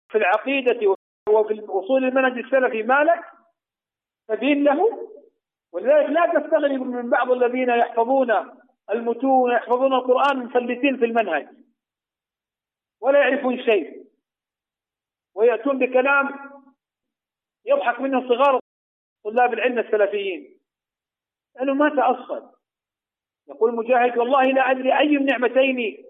[0.09, 0.95] في العقيدة
[1.29, 3.23] وفي أصول المنهج السلفي مالك
[4.27, 5.09] فدين له.
[5.73, 8.31] ولذلك لا تستغرب من بعض الذين يحفظون
[8.89, 11.47] المتون يحفظون القرآن مفلسين في المنهج
[13.01, 14.06] ولا يعرفون شيء.
[15.37, 16.51] ويأتون بكلام
[17.65, 18.59] يضحك منه صغار
[19.23, 20.59] طلاب العلم السلفيين.
[21.55, 22.57] لأنه ما تأصل.
[23.47, 26.05] يقول مجاهد والله لا أدري أي النعمتين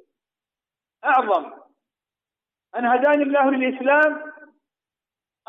[1.06, 1.54] أعظم.
[2.76, 4.34] أن هداني الله للإسلام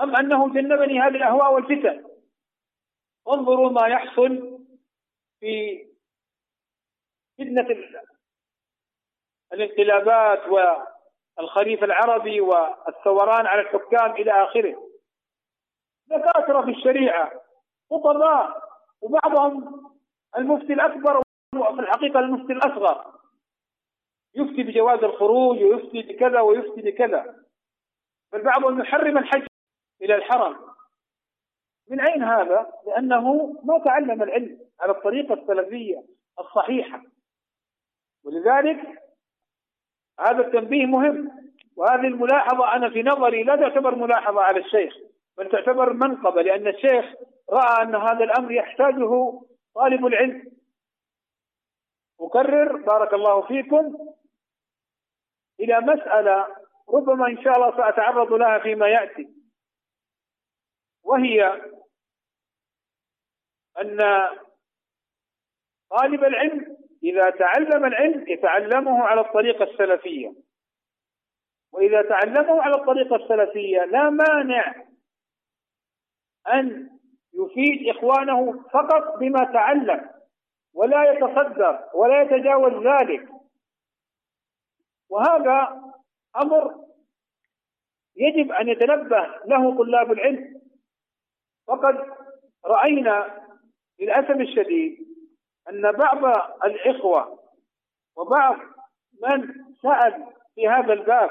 [0.01, 2.05] أم أنه جنبني هذه الأهواء والفتن.
[3.29, 4.59] انظروا ما يحصل
[5.41, 5.85] في
[7.39, 7.67] فتنة
[9.53, 10.49] الانقلابات
[11.39, 14.89] والخليفة العربي والثوران على الحكام إلى آخره.
[16.07, 17.33] دكاترة في الشريعة
[17.91, 18.63] خطباء
[19.03, 19.83] وبعضهم
[20.39, 21.23] المفتي الأكبر
[21.57, 23.19] وفي الحقيقة المفتي الأصغر.
[24.35, 27.35] يفتي بجواز الخروج ويفتي بكذا ويفتي بكذا.
[28.33, 29.47] بل بعضهم يحرم الحج
[30.03, 30.69] إلى الحرم.
[31.91, 36.05] من أين هذا؟ لأنه ما تعلم العلم على الطريقة السلفية
[36.39, 37.03] الصحيحة.
[38.25, 39.08] ولذلك
[40.21, 41.31] هذا التنبيه مهم.
[41.77, 44.95] وهذه الملاحظة أنا في نظري لا تعتبر ملاحظة على الشيخ
[45.39, 47.05] بل تعتبر منقبة لأن الشيخ
[47.51, 49.41] رأى أن هذا الأمر يحتاجه
[49.75, 50.51] طالب العلم.
[52.21, 53.97] أكرر بارك الله فيكم
[55.61, 56.47] إلى مسألة
[56.89, 59.29] ربما إن شاء الله سأتعرض لها فيما يأتي.
[61.05, 61.63] وهي
[63.81, 63.99] أن
[65.91, 70.33] طالب العلم إذا تعلم العلم يتعلمه على الطريقة السلفية.
[71.73, 74.75] وإذا تعلمه على الطريقة السلفية لا مانع
[76.53, 76.91] أن
[77.35, 80.11] يفيد إخوانه فقط بما تعلم
[80.75, 83.29] ولا يتصدر ولا يتجاوز ذلك.
[85.11, 85.83] وهذا
[86.43, 86.75] أمر
[88.17, 90.61] يجب أن يتنبه له طلاب العلم.
[91.69, 91.95] وقد
[92.65, 93.45] رأينا
[94.01, 94.99] للأسف الشديد
[95.71, 96.25] أن بعض
[96.65, 97.39] الإخوة
[98.17, 98.57] وبعض
[99.23, 99.49] من
[99.83, 101.31] سأل في هذا الباب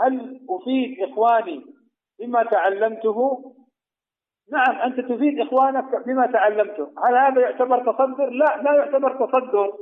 [0.00, 1.66] هل أفيد إخواني
[2.18, 3.52] بما تعلمته؟
[4.52, 6.92] نعم أنت تفيد إخوانك بما تعلمته.
[7.04, 9.72] هل هذا يعتبر تصدر؟ لا لا يعتبر تصدر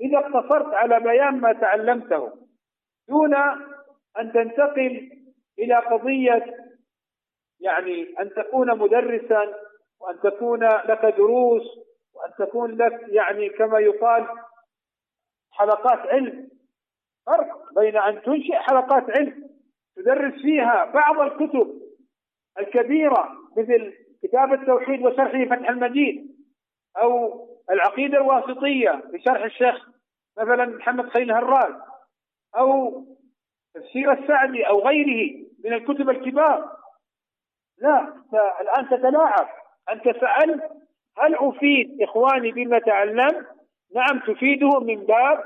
[0.00, 2.32] إذا اقتصرت على بيان ما تعلمته
[3.08, 3.34] دون
[4.18, 5.10] أن تنتقل
[5.58, 6.54] إلى قضية
[7.60, 9.54] يعني أن تكون مدرسا
[10.00, 11.85] وأن تكون لك دروس
[12.16, 14.26] وأن تكون لك يعني كما يقال
[15.52, 16.48] حلقات علم.
[17.26, 19.48] فرق بين أن تنشئ حلقات علم
[19.96, 21.82] تدرس فيها بعض الكتب
[22.58, 26.36] الكبيرة مثل كتاب التوحيد وشرحه فتح المجيد
[26.96, 29.88] أو العقيدة الواسطية بشرح الشيخ
[30.38, 31.74] مثلا محمد خليل هراز
[32.56, 33.02] أو
[33.74, 36.76] تفسير السعدي أو غيره من الكتب الكبار.
[37.78, 38.14] لا
[38.60, 39.48] الآن تتلاعب.
[39.90, 40.75] أنت سألت
[41.18, 43.46] هل أفيد إخواني بما تعلمت؟
[43.94, 45.44] نعم تفيده من باب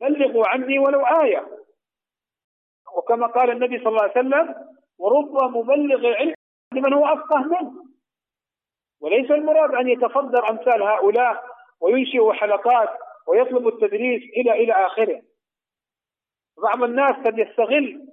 [0.00, 1.48] بلغوا عني ولو آية.
[2.96, 4.54] وكما قال النبي صلى الله عليه وسلم
[4.98, 6.34] ورب مبلغ علم
[6.72, 7.84] لمن هو أفقه منه.
[9.00, 11.44] وليس المراد أن يتصدر أمثال هؤلاء
[11.80, 12.88] وينشئ حلقات
[13.26, 15.22] ويطلب التدريس إلى إلى آخره.
[16.62, 18.08] بعض الناس قد يستغل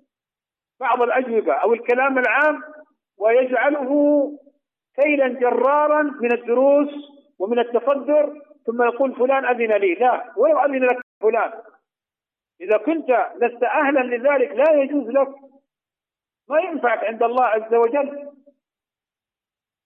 [0.80, 2.63] بعض الأجوبة أو الكلام العام
[3.18, 3.89] ويجعله
[4.95, 6.89] كيلا جرارا من الدروس
[7.39, 9.93] ومن التصدر ثم يقول فلان أذن لي.
[9.93, 11.63] لا ولو أذن لك فلان.
[12.62, 15.36] إذا كنت لست أهلا لذلك لا يجوز لك.
[16.49, 18.32] ما ينفعك عند الله عز وجل.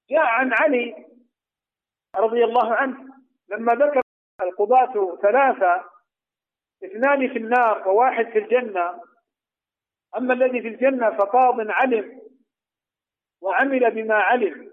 [0.09, 1.05] جاء عن علي
[2.15, 2.97] رضي الله عنه
[3.49, 4.01] لما ذكر
[4.41, 5.83] القضاة ثلاثة
[6.83, 9.01] اثنان في النار وواحد في الجنة.
[10.17, 12.21] أما الذي في الجنة فقاض علم
[13.41, 14.72] وعمل بما علم.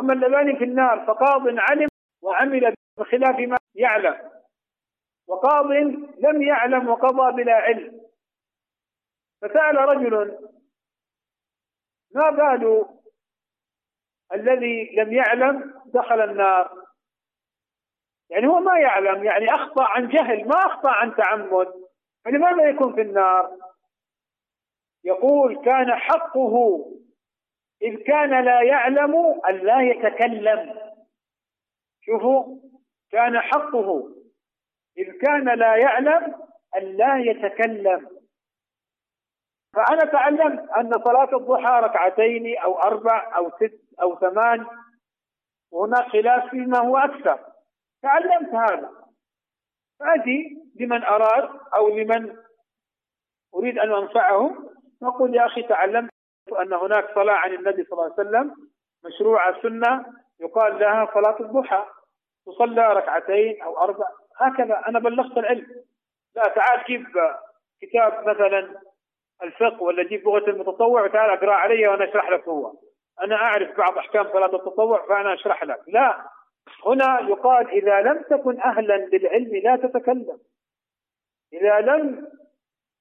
[0.00, 1.88] أما اللذان في النار فقاض علم
[2.22, 4.30] وعمل بخلاف ما يعلم.
[5.26, 5.66] وقاض
[6.18, 8.00] لم يعلم وقضى بلا علم.
[9.42, 10.38] فسأل رجل
[12.14, 12.86] ما بال
[14.32, 16.80] الذي لم يعلم دخل النار؟
[18.30, 21.72] يعني هو ما يعلم يعني أخطأ عن جهل ما أخطأ عن تعمد.
[22.24, 23.56] فلماذا يكون في النار؟
[25.04, 26.86] يقول كان حقه
[27.82, 29.14] إذ كان لا يعلم
[29.48, 30.74] أن لا يتكلم.
[32.00, 32.58] شوفوا
[33.12, 34.14] كان حقه.
[34.98, 36.34] إذ كان لا يعلم
[36.76, 38.08] أن لا يتكلم.
[39.74, 44.66] فأنا تعلمت أن صلاة الضحى ركعتين أو أربع أو ست أو ثمان.
[45.72, 47.46] وهناك خلاف فيما هو أكثر.
[48.02, 48.90] تعلمت هذا.
[50.00, 52.36] فأتي لمن أراد أو لمن
[53.54, 54.70] أريد أن أنفعهم.
[55.02, 56.10] نقول يا أخي تعلمت
[56.52, 58.54] أن هناك صلاة عن النبي صلى الله عليه وسلم
[59.04, 60.06] مشروعة سنة
[60.40, 61.84] يقال لها صلاة الضحى.
[62.46, 64.04] تصلى ركعتين أو أربع
[64.36, 64.82] هكذا.
[64.88, 65.66] أنا بلغت العلم.
[66.36, 67.06] لا تعال جيب
[67.82, 68.80] كتاب مثلا
[69.42, 72.72] الفقه ولا جيب لغة المتطوع وتعال أقرأ علي وأنا أشرح لك هو.
[73.22, 75.80] أنا أعرف بعض أحكام صلاة التطوع فأنا أشرح لك.
[75.86, 76.26] لا
[76.86, 80.38] هنا يقال إذا لم تكن أهلا للعلم لا تتكلم.
[81.52, 82.28] إذا لم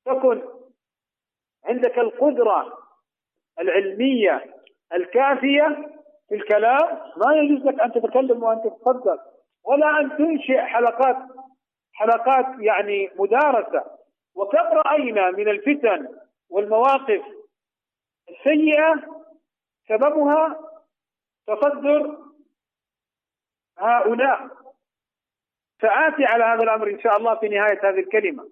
[0.06, 0.42] تكن
[1.66, 2.78] عندك القدرة
[3.60, 4.46] العلمية
[4.94, 5.90] الكافية
[6.30, 9.20] في الكلام ما يجوز لك أن تتكلم وأن تتصدر
[9.64, 11.18] ولا أن تنشئ حلقات
[12.00, 13.84] حلقات يعني مدارسة.
[14.36, 16.08] وكم رأينا من الفتن
[16.50, 17.22] والمواقف
[18.30, 18.96] السيئة
[19.88, 20.60] سببها
[21.48, 22.18] تصدر
[23.78, 24.48] هؤلاء.
[25.82, 28.50] سآتي على هذا الأمر إن شاء الله في نهاية هذه الكلمة.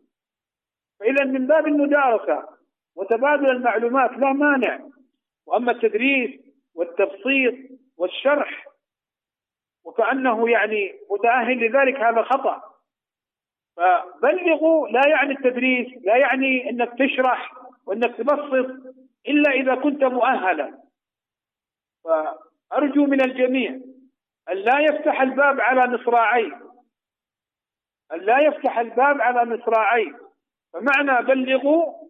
[0.99, 2.49] فإذا من باب المدارسة
[2.95, 4.79] وتبادل المعلومات لا مانع.
[5.47, 6.39] وأما التدريس
[6.75, 7.55] والتبسيط
[7.97, 8.67] والشرح
[9.83, 12.63] وكأنه يعني متأهل لذلك هذا خطأ.
[13.77, 17.53] فبلغوا لا يعني التدريس لا يعني إنك تشرح
[17.85, 18.95] وإنك تبسط
[19.27, 20.83] إلا إذا كنت مؤهلا.
[22.03, 23.71] فأرجو من الجميع
[24.49, 26.61] أن لا يفتح الباب على مصراعيه.
[28.13, 30.19] أن لا يفتح الباب على مصراعيه.
[30.73, 32.07] فمعنى بلغوا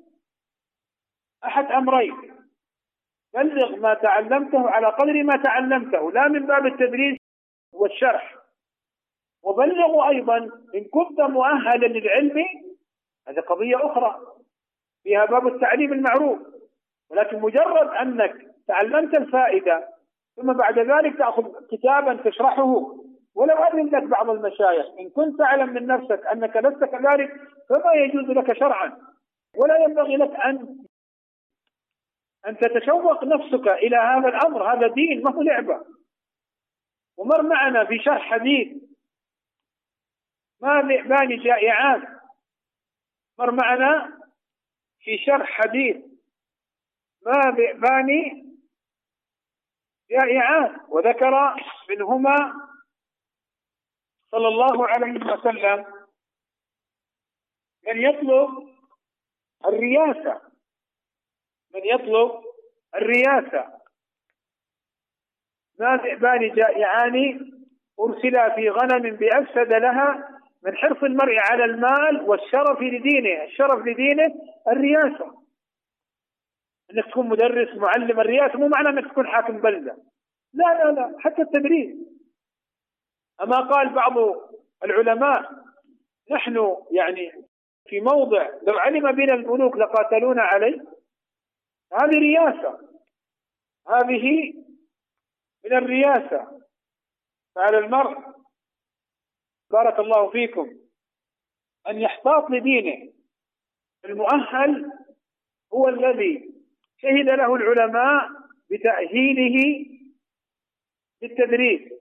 [1.43, 2.36] أحد أمرين.
[3.37, 7.17] بلغ ما تعلمته على قدر ما تعلمته لا من باب التدريس
[7.73, 8.35] والشرح.
[9.43, 10.37] وبلغوا أيضا
[10.75, 12.45] إن كنت مؤهلا للعلم
[13.27, 14.21] هذه قضية أخرى
[15.03, 16.39] فيها باب التعليم المعروف.
[17.11, 18.35] ولكن مجرد أنك
[18.67, 19.87] تعلمت الفائدة
[20.35, 22.97] ثم بعد ذلك تأخذ كتابا تشرحه.
[23.35, 27.31] ولو أذن لك بعض المشايخ إن كنت تعلم من نفسك أنك لست كذلك
[27.69, 28.97] فما يجوز لك شرعا.
[29.57, 30.77] ولا ينبغي لك أن
[32.45, 35.85] أن تتشوق نفسك إلى هذا الأمر هذا دين ما هو لعبة.
[37.17, 38.83] ومر معنا في شرح حديث
[40.61, 42.19] ما ذئبان جائعان.
[43.39, 44.19] مر معنا
[44.99, 45.97] في شرح حديث
[47.25, 48.07] ما ذئبان
[50.09, 50.79] جائعان.
[50.87, 51.55] وذكر
[51.89, 52.53] منهما
[54.31, 55.85] صلى الله عليه وسلم
[57.87, 58.77] من يطلب
[59.65, 60.46] الرياسة.
[61.77, 62.31] من يطلب
[62.95, 63.65] الرياسة.
[65.79, 67.39] ما ذئبان جائعان
[67.99, 70.29] أرسلا في غنم بأفسد لها
[70.63, 73.43] من حرص المرء على المال والشرف لدينه.
[73.43, 74.35] الشرف لدينه
[74.67, 75.37] الرياسة.
[76.93, 79.97] إنك تكون مدرس معلم الرياسة مو معنى إنك تكون حاكم بلدة.
[80.53, 81.95] لا لا لا حتى التدريس.
[83.41, 84.13] أما قال بعض
[84.83, 85.51] العلماء
[86.31, 87.31] نحن يعني
[87.87, 90.96] في موضع لو علم بنا الملوك لقاتلونا عليه
[91.93, 92.79] هذه رياسة.
[93.87, 94.53] هذه
[95.65, 96.61] من الرياسة.
[97.55, 98.17] فعلى المرء
[99.71, 100.79] بارك الله فيكم
[101.87, 103.13] أن يحتاط لدينه.
[104.05, 104.91] المؤهل
[105.73, 106.53] هو الذي
[106.97, 108.29] شهد له العلماء
[108.69, 109.85] بتأهيله
[111.21, 111.91] للتدريس.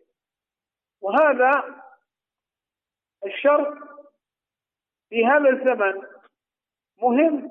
[1.01, 1.83] وهذا
[3.27, 3.75] الشرط
[5.09, 6.03] في هذا الزمن
[7.03, 7.51] مهم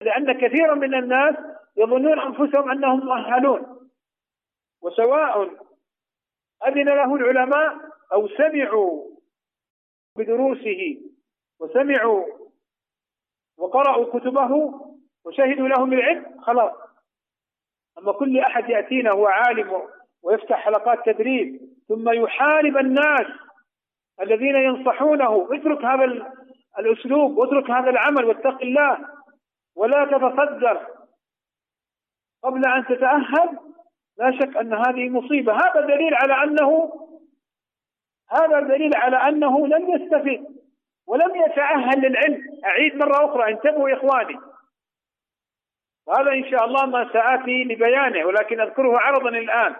[0.00, 1.34] لأن كثيرا من الناس
[1.76, 3.88] يظنون أنفسهم أنهم مؤهلون.
[4.82, 5.50] وسواء
[6.66, 7.76] أذن له العلماء
[8.12, 9.06] أو سمعوا
[10.16, 11.00] بدروسه
[11.60, 12.24] وسمعوا
[13.58, 14.80] وقرأوا كتبه
[15.24, 16.72] وشهدوا لهم العلم خلاص.
[17.98, 19.82] أما كل أحد يأتينا هو عالم
[20.22, 23.26] ويفتح حلقات تدريب ثم يحارب الناس
[24.20, 26.32] الذين ينصحونه اترك هذا
[26.78, 29.17] الأسلوب واترك هذا العمل واتق الله.
[29.78, 30.86] ولا تتصدر
[32.42, 33.58] قبل أن تتأهل
[34.18, 35.52] لا شك أن هذه مصيبة.
[35.52, 36.92] هذا دليل على أنه
[38.30, 40.58] هذا دليل على أنه لم يستفد
[41.06, 42.60] ولم يتأهل للعلم.
[42.64, 43.52] أعيد مرة أخرى.
[43.52, 44.40] انتبهوا يا إخواني.
[46.06, 49.76] وهذا إن شاء الله ما سآتي لبيانه ولكن أذكره عرضا الآن.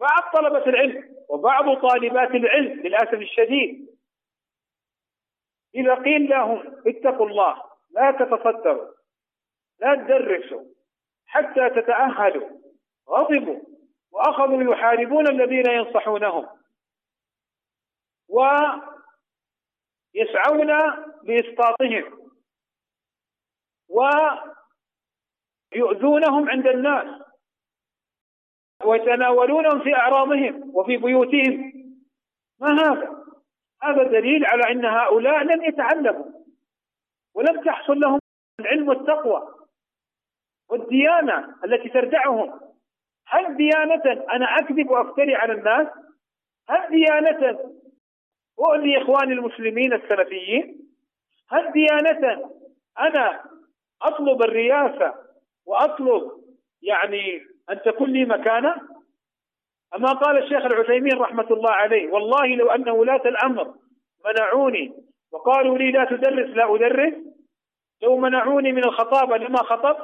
[0.00, 3.90] بعض طلبة العلم وبعض طالبات العلم للأسف الشديد
[5.74, 8.94] إذا قيل لهم اتقوا الله لا تتصدروا
[9.80, 10.64] لا تدرسوا
[11.26, 12.48] حتى تتأهلوا
[13.08, 13.60] غضبوا
[14.12, 16.48] وأخذوا يحاربون الذين ينصحونهم
[18.28, 18.80] ويسعون
[21.24, 22.20] لإسقاطهم
[25.74, 27.20] ويؤذونهم عند الناس
[28.84, 31.72] ويتناولونهم في أعراضهم وفي بيوتهم.
[32.60, 33.24] ما هذا؟
[33.82, 36.29] هذا دليل على أن هؤلاء لم يتعلموا.
[37.34, 38.18] ولم تحصل لهم
[38.60, 39.54] العلم والتقوى
[40.70, 42.60] والديانة التي تردعهم.
[43.26, 45.86] هل ديانة أنا أكذب وأفتري على الناس؟
[46.68, 47.58] هل ديانة
[48.58, 50.88] أؤذي إخواني المسلمين السلفيين؟
[51.50, 52.50] هل ديانة
[52.98, 53.44] أنا
[54.02, 55.14] أطلب الرياسة
[55.66, 56.30] وأطلب
[56.82, 58.74] يعني أن تكون لي مكانة؟
[59.94, 63.74] أما قال الشيخ العثيمين رحمة الله عليه والله لو أن ولاة الأمر
[64.24, 67.14] منعوني وقالوا لي لا تدرس لا أدرس.
[68.02, 69.96] لو منعوني من الخطابة لما خطب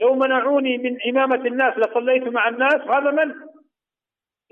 [0.00, 2.74] لو منعوني من إمامة الناس لصليت مع الناس.
[2.74, 3.34] هذا من؟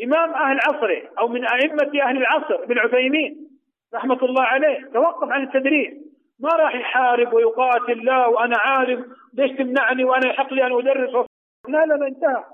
[0.05, 3.51] إمام أهل عصره أو من أئمة أهل العصر ابن عثيمين
[3.95, 4.91] رحمة الله عليه.
[4.93, 5.95] توقف عن التدريس.
[6.39, 9.17] ما راح يحارب ويقاتل لا وأنا عالم.
[9.35, 11.27] ليش تمنعني وأنا يحق لي أن أدرس؟
[11.69, 12.45] لا لا انتهى.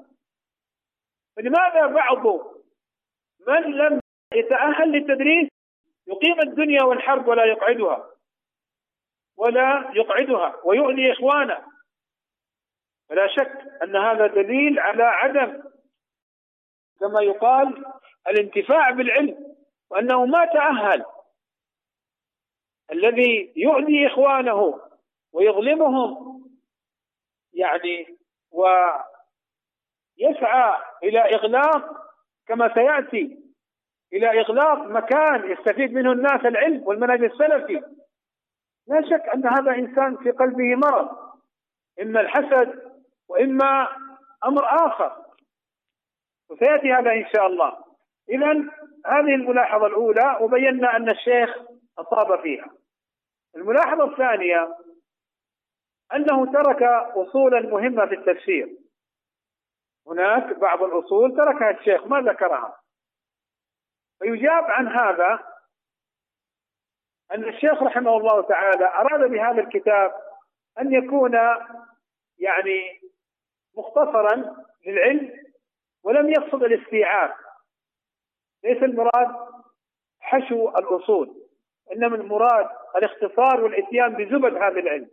[1.36, 2.26] فلماذا بعض
[3.48, 4.00] من لم
[4.34, 5.48] يتأهل للتدريس؟
[6.10, 8.10] يقيم الدنيا والحرب ولا يقعدها.
[9.36, 10.60] ولا يقعدها.
[10.64, 11.64] ويؤذي إخوانه.
[13.08, 15.62] فلا شك أن هذا دليل على عدم
[17.00, 17.84] كما يقال
[18.28, 19.56] الانتفاع بالعلم
[19.90, 21.04] وأنه ما تأهل.
[22.92, 24.80] الذي يؤذي إخوانه
[25.32, 26.40] ويظلمهم
[27.52, 28.18] يعني
[28.50, 29.02] ويسعى
[31.02, 32.10] إلى إغلاق
[32.46, 33.49] كما سيأتي
[34.12, 37.82] إلى إغلاق مكان يستفيد منه الناس العلم والمنهج السلفي.
[38.86, 41.08] لا شك أن هذا إنسان في قلبه مرض
[42.02, 42.92] إما الحسد
[43.28, 43.88] وإما
[44.44, 45.24] أمر آخر.
[46.50, 47.84] وسيأتي هذا إن شاء الله.
[48.28, 48.52] إذا
[49.06, 51.56] هذه الملاحظة الأولى وبينا أن الشيخ
[51.98, 52.70] أصاب فيها.
[53.56, 54.76] الملاحظة الثانية
[56.14, 56.82] أنه ترك
[57.16, 58.68] أصولا مهمة في التفسير.
[60.06, 62.76] هناك بعض الأصول تركها الشيخ ما ذكرها.
[64.20, 65.38] فيجاب عن هذا
[67.34, 70.12] أن الشيخ رحمه الله تعالى أراد بهذا الكتاب
[70.80, 71.32] أن يكون
[72.38, 73.00] يعني
[73.76, 74.56] مختصرا
[74.86, 75.32] للعلم
[76.04, 77.34] ولم يقصد الاستيعاب.
[78.64, 79.36] ليس المراد
[80.20, 81.34] حشو الأصول
[81.92, 85.10] إنما المراد الاختصار والإتيان بزبد هذا العلم.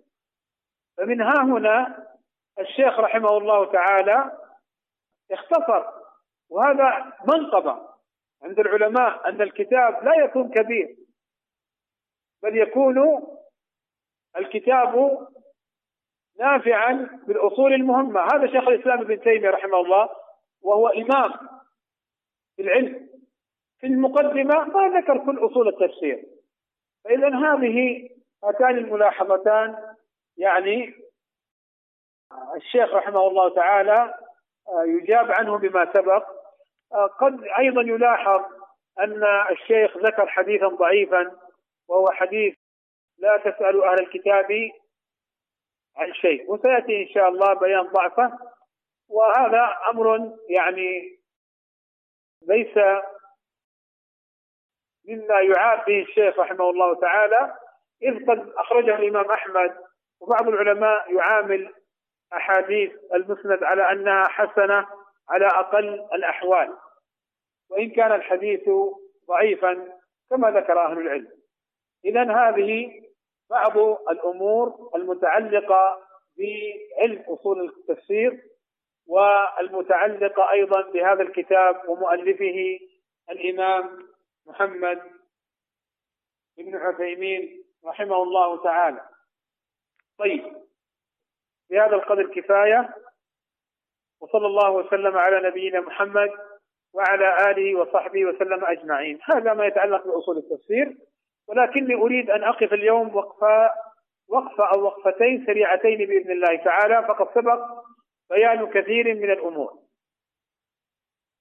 [0.97, 2.07] فمن ها هنا
[2.59, 4.37] الشيخ رحمه الله تعالى
[5.31, 5.85] اختصر
[6.49, 7.96] وهذا منقبة
[8.43, 10.95] عند العلماء أن الكتاب لا يكون كبير
[12.43, 12.97] بل يكون
[14.37, 15.27] الكتاب
[16.39, 18.21] نافعا بالأصول المهمة.
[18.21, 20.09] هذا شيخ الإسلام ابن تيمية رحمه الله
[20.61, 21.31] وهو إمام
[22.55, 23.09] في العلم.
[23.79, 26.23] في المقدمة ما ذكر كل أصول التفسير
[27.03, 28.09] فإذا هذه
[28.43, 29.95] هاتان الملاحظتان.
[30.37, 30.93] يعني
[32.55, 34.13] الشيخ رحمه الله تعالى
[34.67, 36.36] آه، يجاب عنه بما سبق.
[37.19, 38.41] قد أيضا يلاحظ
[38.99, 41.31] أن الشيخ ذكر حديثا ضعيفا
[41.87, 42.55] وهو حديث
[43.17, 44.71] لا تسألوا أهل الكتاب
[45.97, 46.51] عن شيء.
[46.51, 48.39] وسيأتي إن شاء الله بيان ضعفه.
[49.09, 51.19] وهذا أمر يعني
[52.47, 52.77] ليس
[55.07, 57.55] مما يعاب به الشيخ رحمه الله تعالى.
[58.03, 59.77] إذ قد أخرجه الإمام أحمد
[60.19, 61.73] وبعض العلماء يعامل
[62.33, 64.87] أحاديث المسند على أنها حسنة
[65.29, 66.77] على أقل الأحوال.
[67.69, 68.69] وإن كان الحديث
[69.27, 69.99] ضعيفا
[70.29, 71.31] كما ذكر أهل العلم.
[72.05, 73.01] إذا هذه
[73.49, 73.77] بعض
[74.11, 76.07] الأمور المتعلقة
[76.37, 78.43] بعلم أصول التفسير
[79.07, 82.79] والمتعلقة أيضا بهذا الكتاب ومؤلفه
[83.29, 84.07] الإمام
[84.45, 85.01] محمد
[86.57, 89.09] بن عثيمين رحمه الله تعالى.
[90.19, 90.53] طيب
[91.69, 93.06] بهذا القدر كفاية.
[94.21, 96.29] وصلى الله وسلم على نبينا محمد
[96.93, 99.19] وعلى آله وصحبه وسلم أجمعين.
[99.23, 100.97] هذا ما يتعلق بأصول التفسير
[101.47, 103.69] ولكني أريد أن أقف اليوم وقفة
[104.29, 107.59] وقفة أو وقفتين سريعتين بإذن الله تعالى فقد سبق
[108.29, 109.73] بيان كثير من الأمور.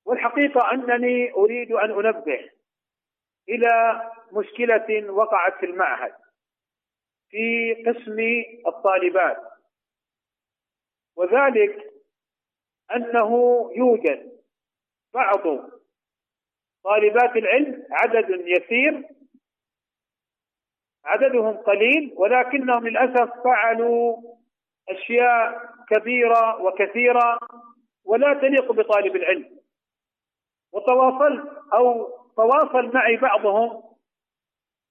[0.07, 2.51] والحقيقة أنني أريد أن أنبه
[3.49, 4.03] إلى
[4.33, 6.13] مشكلة وقعت في المعهد
[7.31, 8.19] في قسم
[8.67, 9.37] الطالبات
[11.17, 11.96] وذلك
[12.95, 13.31] أنه
[13.77, 14.33] يوجد
[15.15, 15.43] بعض
[16.85, 19.09] طالبات العلم عدد يسير
[21.05, 24.17] عددهم قليل ولكنهم للأسف فعلوا
[24.89, 27.39] أشياء كبيرة وكثيرة
[28.05, 29.57] ولا تليق بطالب العلم.
[30.73, 33.83] وتواصلت أو تواصل معي بعضهم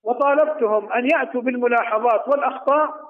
[0.04, 3.06] وطالبتهم أن يأتوا بالملاحظات والأخطاء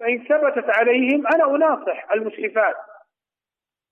[0.00, 2.76] فإن ثبتت عليهم أنا أناصح المشرفات.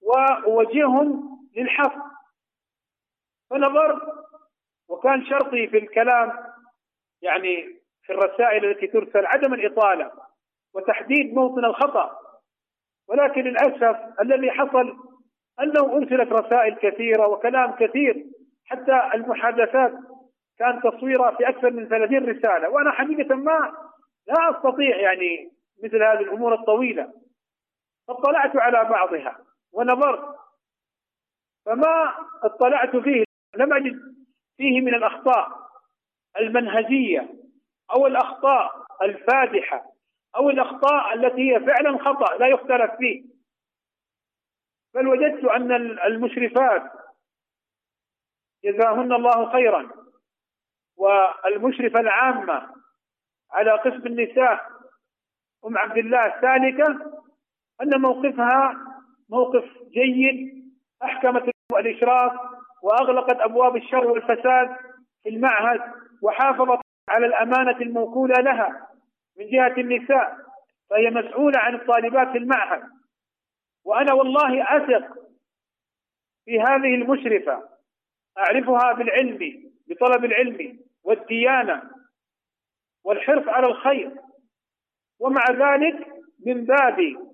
[0.02, 2.02] وأوجههم للحفظ
[3.50, 4.02] فنظرت
[4.88, 6.32] وكان شرطي في الكلام
[7.22, 10.10] يعني في الرسائل التي ترسل عدم الإطالة
[10.74, 12.18] وتحديد موطن الخطأ.
[13.08, 14.96] ولكن للأسف الذي حصل
[15.60, 18.24] أنه أرسلت رسائل كثيرة وكلام كثير
[18.64, 19.92] حتى المحادثات
[20.58, 22.68] كان تصويرها في أكثر من 30 رسالة.
[22.68, 23.72] وأنا حقيقة ما
[24.26, 25.50] لا أستطيع يعني
[25.84, 27.12] مثل هذه الأمور الطويلة.
[28.08, 29.38] فاطلعت على بعضها.
[29.72, 30.36] ونظرت
[31.66, 33.24] فما اطلعت فيه
[33.56, 34.00] لم أجد
[34.56, 35.48] فيه من الأخطاء
[36.38, 37.34] المنهجية
[37.90, 39.92] أو الأخطاء الفادحة
[40.36, 43.24] أو الأخطاء التي هي فعلا خطأ لا يختلف فيه.
[44.94, 45.72] بل وجدت أن
[46.06, 46.92] المشرفات
[48.64, 49.90] جزاهن الله خيرا
[50.96, 52.74] والمشرفة العامة
[53.50, 54.66] على قسم النساء
[55.66, 57.12] أم عبد الله السالكة
[57.82, 58.91] أن موقفها
[59.32, 60.64] موقف جيد
[61.04, 61.42] أحكمت
[61.78, 62.32] الإشراف
[62.82, 64.76] وأغلقت أبواب الشر والفساد
[65.22, 65.80] في المعهد
[66.22, 68.88] وحافظت على الأمانة الموكولة لها
[69.38, 70.36] من جهة النساء
[70.90, 72.82] فهي مسؤولة عن الطالبات في المعهد.
[73.84, 75.14] وأنا والله أثق
[76.44, 77.68] في هذه المشرفة
[78.38, 79.38] أعرفها بالعلم
[79.88, 81.82] بطلب العلم والديانة
[83.04, 84.10] والحرص على الخير.
[85.20, 86.06] ومع ذلك
[86.46, 87.31] من باب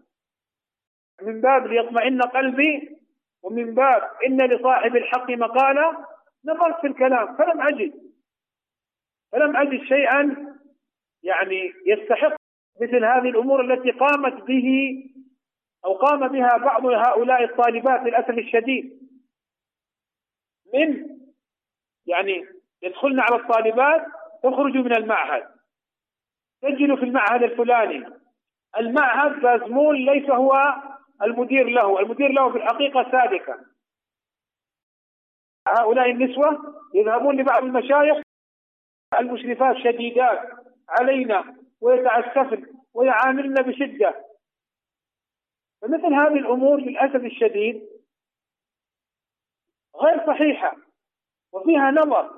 [1.23, 2.99] من باب ليطمئن قلبي
[3.43, 6.07] ومن باب إن لصاحب الحق مقالة
[6.45, 7.93] نظرت في الكلام فلم أجد.
[9.33, 10.55] فلم أجد شيئا
[11.23, 12.37] يعني يستحق
[12.83, 14.99] مثل هذه الأمور التي قامت به
[15.85, 18.99] أو قام بها بعض هؤلاء الطالبات للأسف الشديد.
[20.75, 21.19] من
[22.07, 22.47] يعني
[22.83, 24.07] يدخلن على الطالبات
[24.43, 25.45] تخرجوا من المعهد.
[26.63, 28.07] سجلوا في المعهد الفلاني.
[28.79, 30.75] المعهد بازمول ليس هو
[31.23, 33.65] المدير له المدير له في الحقيقة سادكة
[35.69, 38.23] هؤلاء النسوة يذهبون لبعض المشايخ
[39.21, 40.41] المشرفات شديدات
[40.89, 44.25] علينا ويتعسفن ويعاملن بشدة.
[45.83, 47.89] فمثل هذه الأمور للأسف الشديد
[49.97, 50.77] غير صحيحة
[51.53, 52.31] وفيها نظر.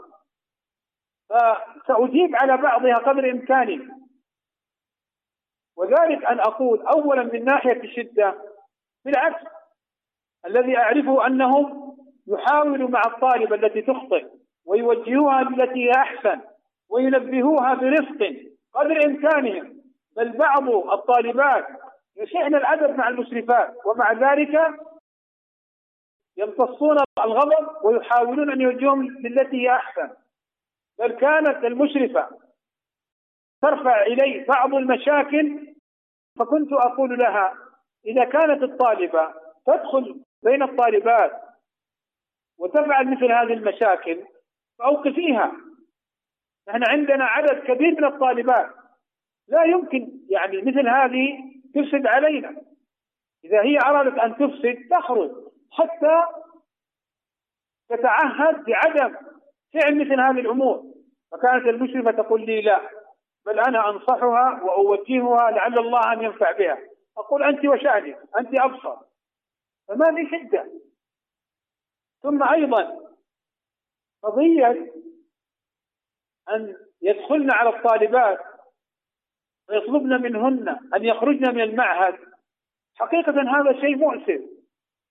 [1.28, 3.89] فسأجيب على بعضها قدر إمكاني.
[5.76, 8.49] وذلك أن أقول أولا من ناحية الشدة
[9.05, 9.44] بالعكس
[10.46, 11.96] الذي أعرفه أنهم
[12.26, 14.26] يحاولوا مع الطالبة التي تخطئ
[14.66, 16.40] ويوجهوها بالتي هي أحسن
[16.88, 18.36] وينبهوها برفق
[18.74, 19.80] قدر إمكانهم.
[20.16, 21.66] بل بعض الطالبات
[22.16, 24.80] يشعن الأدب مع المشرفات ومع ذلك
[26.36, 30.11] يمتصون الغضب ويحاولون أن يوجههم للتي هي أحسن.
[30.98, 32.28] بل كانت المشرفة
[33.62, 35.74] ترفع إلي بعض المشاكل
[36.38, 37.70] فكنت أقول لها
[38.07, 39.34] إذا كانت الطالبة
[39.66, 41.32] تدخل بين الطالبات
[42.59, 44.24] وتفعل مثل هذه المشاكل
[44.78, 45.53] فأوقفيها
[46.68, 48.66] نحن عندنا عدد كبير من الطالبات.
[49.48, 51.38] لا يمكن يعني مثل هذه
[51.74, 52.57] تفسد علينا.
[53.44, 55.30] إذا هي أرادت أن تفسد تخرج.
[55.72, 56.24] حتى
[57.88, 59.16] تتعهد بعدم
[59.74, 60.84] فعل مثل هذه الأمور.
[61.32, 62.80] فكانت المشرفة تقول لي لا
[63.46, 66.78] بل أنا أنصحها وأوجهها لعل الله أن ينفع بها.
[67.21, 68.97] أقول أنت وشأنك أنت أبصر.
[69.89, 70.71] فما في شدة.
[72.23, 73.11] ثم أيضا
[74.23, 74.93] قضية
[76.51, 78.39] أن يدخلن على الطالبات
[79.68, 82.18] ويطلبن منهن أن يخرجن من المعهد.
[82.95, 84.41] حقيقة هذا شيء مؤسف.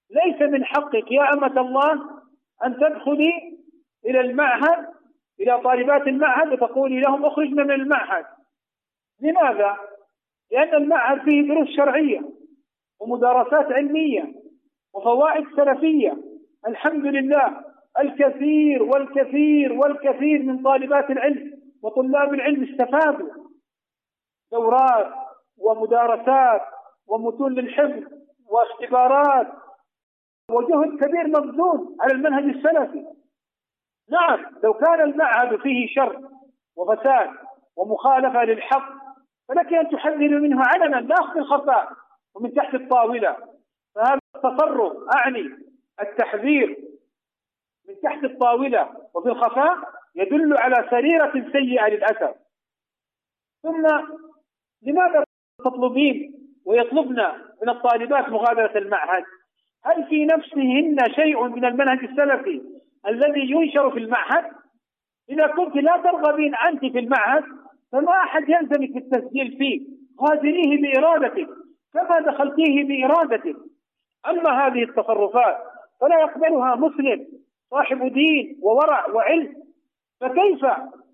[0.10, 2.22] ليس من حقك يا أمة الله
[2.64, 3.60] أن تدخلي
[4.06, 4.94] إلى المعهد
[5.40, 8.26] إلى طالبات المعهد وتقولي لهم اخرجن من المعهد.
[9.22, 9.78] لماذا؟
[10.52, 12.22] لأن المعهد فيه دروس شرعية
[13.00, 14.34] ومدارسات علمية
[14.94, 16.18] وفوائد سلفية.
[16.68, 17.62] الحمد لله
[18.00, 21.52] الكثير والكثير والكثير من طالبات العلم
[21.84, 23.30] وطلاب العلم استفادوا.
[24.52, 25.14] دورات
[25.58, 26.62] ومدارسات
[27.08, 28.04] ومتون للحفظ
[28.50, 29.48] واختبارات
[30.52, 33.06] وجهد كبير مبذول على المنهج السلفي.
[34.12, 36.30] نعم لو كان المعهد فيه شر
[36.78, 37.30] وفساد
[37.78, 39.09] ومخالفة للحق
[39.50, 41.92] فلك أن تحذر منه علنا لا في الخفاء
[42.36, 43.38] ومن تحت الطاولة.
[43.96, 45.50] فهذا التصرف أعني
[46.02, 46.78] التحذير
[47.88, 49.78] من تحت الطاولة وفي الخفاء
[50.16, 52.36] يدل على سريرة سيئة للأسف.
[53.64, 53.88] ثم
[54.82, 55.24] لماذا
[55.66, 56.34] تطلبين
[56.66, 57.28] ويطلبن
[57.62, 59.24] من الطالبات مغادرة المعهد؟
[59.86, 62.62] هل في نفسهن شيء من المنهج السلفي
[63.08, 64.46] الذي ينشر في المعهد؟
[65.30, 67.44] إذا كنت لا ترغبين أنت في المعهد
[67.92, 70.00] فما أحد يلزمك بالتسجيل فيه.
[70.22, 71.48] غادريه بإرادتك
[71.94, 73.56] كما دخلتيه بإرادتك
[74.30, 75.58] أما هذه التصرفات
[76.02, 77.28] فلا يقبلها مسلم
[77.72, 79.54] صاحب دين وورع وعلم.
[80.22, 80.66] فكيف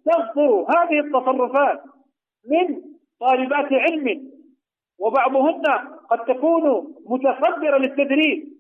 [0.05, 1.84] تصدر هذه التصرفات
[2.49, 2.82] من
[3.19, 4.32] طالبات علم؟
[4.99, 5.63] وبعضهن
[6.09, 8.55] قد تكون متصدرة للتدريس.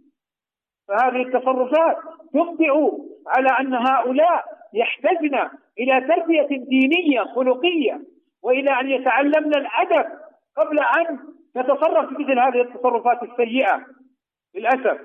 [0.87, 1.97] فهذه التصرفات
[2.33, 2.89] تبدع
[3.27, 5.49] على أن هؤلاء يحتاجن
[5.79, 8.01] إلى تربية دينية خلقية
[8.43, 10.05] وإلى أن يتعلمن الأدب
[10.57, 11.19] قبل أن
[11.57, 13.85] نتصرف مثل هذه التصرفات السيئة.
[14.55, 15.01] للأسف.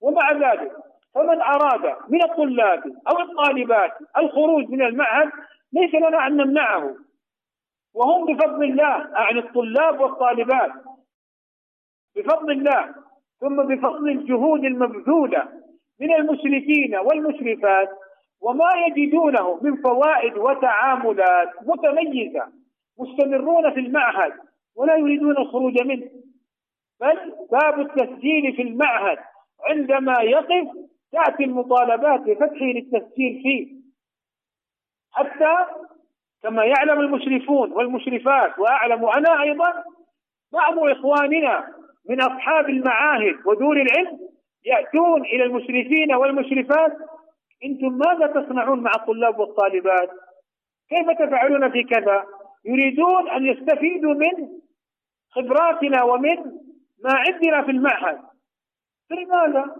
[0.00, 0.72] ومع ذلك
[1.14, 5.30] فمن أراد من الطلاب أو الطالبات الخروج من المعهد
[5.72, 6.94] ليس لنا أن نمنعه.
[7.94, 10.72] وهم بفضل الله أعني الطلاب والطالبات.
[12.16, 12.94] بفضل الله
[13.40, 15.48] ثم بفضل الجهود المبذولة
[16.00, 17.88] من المشرفين والمشرفات
[18.44, 22.46] وما يجدونه من فوائد وتعاملات متميزة
[22.98, 24.32] مستمرون في المعهد
[24.76, 26.10] ولا يريدون الخروج منه.
[27.00, 29.18] بل باب التسجيل في المعهد
[29.68, 30.68] عندما يقف
[31.12, 33.74] تأتي المطالبات بفتحه للتسجيل فيه.
[35.12, 35.54] حتى
[36.42, 39.84] كما يعلم المشرفون والمشرفات وأعلم أنا أيضا
[40.52, 41.68] بعض إخواننا
[42.08, 44.18] من أصحاب المعاهد ودور العلم
[44.64, 46.92] يأتون إلى المشرفين والمشرفات
[47.64, 50.10] أنتم ماذا تصنعون مع الطلاب والطالبات؟
[50.88, 52.24] كيف تفعلون في كذا؟
[52.64, 54.48] يريدون أن يستفيدوا من
[55.30, 56.36] خبراتنا ومن
[57.04, 58.20] ما عندنا في المعهد.
[59.10, 59.76] لماذا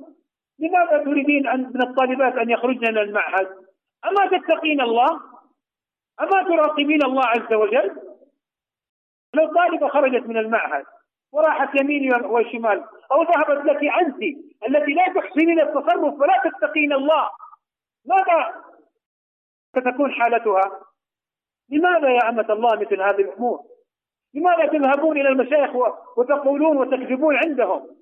[0.59, 3.49] لماذا تريدين أن من الطالبات أن يخرجن من المعهد؟
[4.05, 5.21] أما تتقين الله؟
[6.21, 7.97] أما تراقبين الله عز وجل؟
[9.35, 10.85] لو طالبة خرجت من المعهد
[11.33, 14.23] وراحت يمين وشمال أو ذهبت لك أنت
[14.69, 17.29] التي لا تحسنين التصرف ولا تتقين الله
[18.07, 18.65] ماذا
[19.77, 20.81] ستكون حالتها؟
[21.71, 23.61] لماذا يا أمة الله مثل هذه الأمور؟
[24.35, 25.71] لماذا تذهبون إلى المشايخ
[26.17, 27.97] وتقولون وتكذبون عندهم؟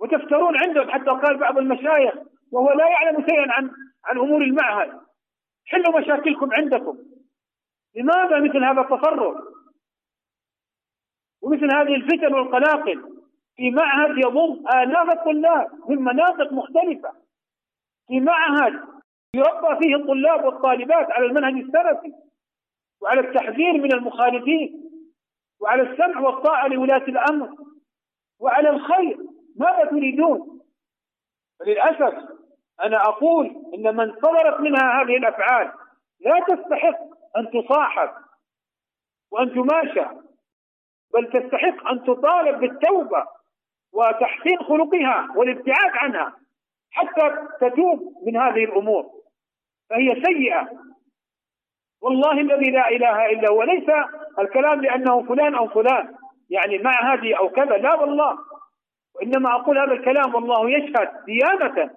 [0.00, 2.14] وتفترون عندهم حتى قال بعض المشايخ
[2.52, 3.70] وهو لا يعلم شيئا عن
[4.04, 5.00] عن أمور المعهد.
[5.66, 6.98] حلوا مشاكلكم عندكم.
[7.96, 9.36] لماذا مثل هذا التصرف؟
[11.42, 13.22] ومثل هذه الفتن والقلاقل.
[13.56, 17.21] في معهد يضم آلاف الطلاب من مناطق مختلفة.
[18.08, 18.72] في معهد
[19.34, 22.12] يربى فيه الطلاب والطالبات على المنهج السلفي
[23.02, 24.90] وعلى التحذير من المخالفين
[25.60, 27.48] وعلى السمع والطاعة لولاة الأمر
[28.40, 29.18] وعلى الخير.
[29.56, 30.60] ماذا تريدون؟
[31.66, 32.28] للأسف
[32.82, 35.72] أنا أقول إن من صدرت منها هذه الأفعال
[36.20, 36.98] لا تستحق
[37.36, 38.10] أن تصاحب
[39.30, 40.06] وأن تماشى
[41.14, 43.24] بل تستحق أن تطالب بالتوبة
[43.92, 46.36] وتحسين خلقها والابتعاد عنها.
[46.92, 49.10] حتى تتوب من هذه الأمور.
[49.90, 50.70] فهي سيئة.
[52.02, 53.62] والله الذي لا إله إلا هو.
[53.62, 53.88] ليس
[54.38, 56.14] الكلام لأنه فلان أو فلان.
[56.50, 57.76] يعني مع هذه أو كذا.
[57.76, 58.38] لا والله.
[59.14, 61.90] وإنما أقول هذا الكلام والله يشهد ديانة.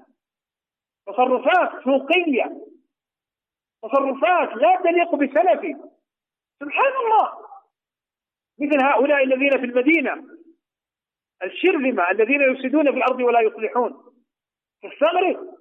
[1.08, 2.66] تصرفات سوقية
[3.84, 5.76] تصرفات لا تليق بسلفي
[6.60, 7.32] سبحان الله.
[8.60, 10.24] مثل هؤلاء الذين في المدينة.
[11.44, 14.15] الشرذمة الذين يفسدون في الأرض ولا يصلحون.
[14.90, 15.56] تستغرب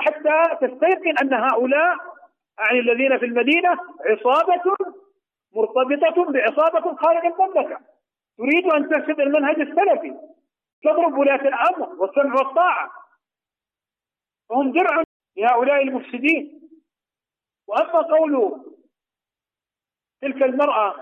[0.00, 1.96] حتى تستيقن أن هؤلاء
[2.58, 4.76] يعني الذين في المدينة عصابة
[5.52, 7.80] مرتبطة بعصابة خارج المملكة.
[8.38, 10.16] تريد أن تفسد المنهج السلفي.
[10.82, 12.90] تضرب ولاة الأمر والسمع والطاعة.
[14.48, 15.02] فهم درع
[15.36, 16.68] لهؤلاء المفسدين.
[17.68, 18.62] وأما قول
[20.22, 20.94] تلك المرأة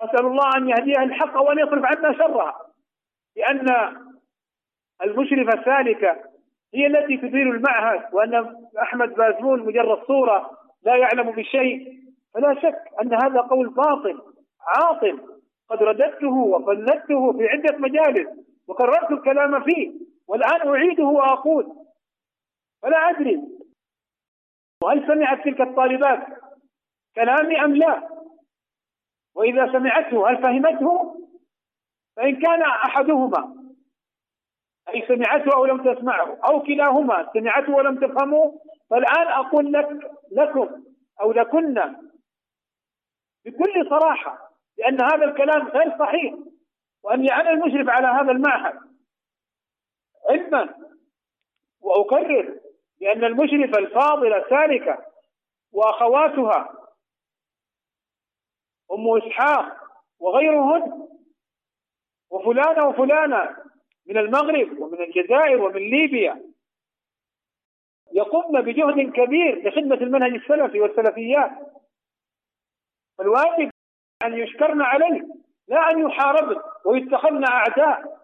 [0.00, 2.72] أسأل الله أن يهديها الحق وأن يصرف عنا شرها.
[3.36, 3.66] لأن
[5.02, 6.16] المشرفة السالكة
[6.74, 10.50] هي التي تدير المعهد وأن أحمد بازمول مجرد صورة
[10.82, 11.96] لا يعلم بشيء
[12.34, 14.22] فلا شك أن هذا قول باطل
[14.66, 15.36] عاطل.
[15.68, 18.28] قد رددته وفندته في عدة مجالس
[18.68, 19.92] وكررت الكلام فيه
[20.28, 21.72] والآن أعيده وأقول.
[22.82, 23.42] فلا أدري.
[24.82, 26.26] وهل سمعت تلك الطالبات
[27.14, 28.08] كلامي أم لا؟
[29.34, 31.16] وإذا سمعته هل فهمته؟
[32.16, 33.65] فإن كان أحدهما.
[34.88, 38.60] أي سمعته أو لم تسمعه أو كلاهما سمعته ولم تفهمه
[38.90, 39.88] فالآن أقول لك
[40.32, 40.84] لكم
[41.20, 41.74] أو لكن
[43.44, 46.34] بكل صراحة لأن هذا الكلام غير صحيح
[47.02, 48.74] وأني أنا المشرف على هذا المعهد.
[50.30, 50.74] علما
[51.80, 52.60] وأكرر
[53.00, 55.06] بأن المشرفة الفاضلة السالكة
[55.72, 56.72] وأخواتها
[58.92, 59.76] أم إسحاق
[60.18, 61.08] وغيرهن
[62.30, 63.56] وفلانة وفلانة
[64.08, 66.42] من المغرب ومن الجزائر ومن ليبيا.
[68.12, 71.50] يقومن بجهد كبير لخدمة المنهج السلفي والسلفيات.
[73.18, 73.70] فالواجب
[74.24, 75.26] أن يشكرن عليه
[75.68, 78.16] لا أن يحاربن ويتخذن أعداء.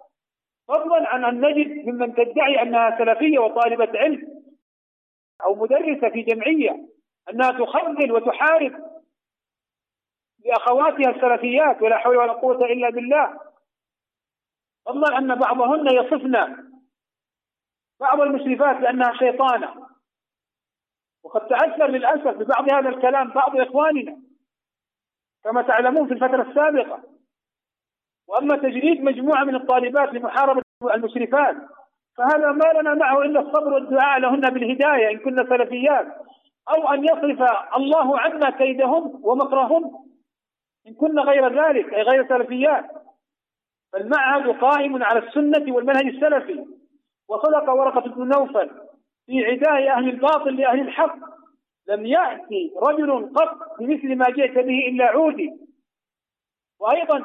[0.69, 4.43] فضلا عن أن نجد ممن تدعي أنها سلفية وطالبة علم
[5.45, 6.89] أو مدرسة في جمعية
[7.31, 8.73] أنها تخذل وتحارب
[10.45, 13.52] لأخواتها السلفيات ولا حول ولا قوة إلا بالله.
[14.87, 16.57] فضلا أن بعضهن يصفن
[18.01, 19.87] بعض المشرفات بأنها شيطانة.
[21.25, 24.17] وقد تأثر للأسف ببعض هذا الكلام بعض إخواننا.
[25.45, 27.03] كما تعلمون في الفترة السابقة.
[28.29, 30.63] وأما تجريد مجموعة من الطالبات لمحاربة
[30.95, 31.57] المشرفات
[32.17, 36.07] فهذا ما لنا معه إلا الصبر والدعاء لهن بالهداية إن كنا سلفيات.
[36.69, 40.07] أو أن يصرف الله عنا كيدهم ومكرهم
[40.87, 42.85] إن كنا غير ذلك أي غير سلفيات.
[43.93, 46.67] فالمعهد قائم على السنة والمنهج السلفي
[47.29, 48.71] وصدق ورقة بن نوفل
[49.27, 51.17] في عداء أهل الباطل لأهل الحق.
[51.89, 55.53] لم يأتي رجل قط بمثل ما جئت به إلا عودي.
[56.81, 57.25] وأيضا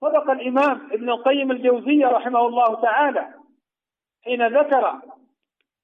[0.00, 3.34] صدق الإمام ابن القيم الجوزية رحمه الله تعالى
[4.24, 5.00] حين ذكر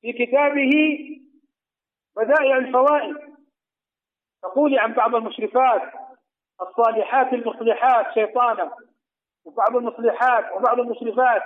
[0.01, 0.71] في كتابه
[2.17, 3.17] بدائع الفوائد.
[4.43, 5.83] تقول عن بعض المشرفات
[6.61, 8.73] الصالحات المصلحات شيطانا
[9.45, 11.43] وبعض المصلحات وبعض المشرفات.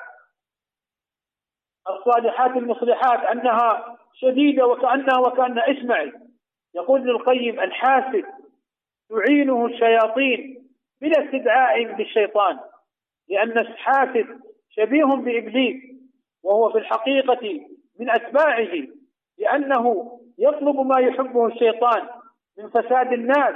[1.90, 6.12] الصالحات المصلحات أنها شديدة وكأنها وكأن اسمعي
[6.74, 8.24] يقول ابن القيم الحاسد
[9.08, 10.68] تعينه الشياطين
[11.00, 12.58] بلا استدعاء للشيطان
[13.28, 14.40] لأن الحاسد
[14.70, 15.82] شبيه بإبليس
[16.42, 17.60] وهو في الحقيقة
[18.00, 18.86] من أتباعه
[19.38, 22.08] لأنه يطلب ما يحبه الشيطان
[22.58, 23.54] من فساد الناس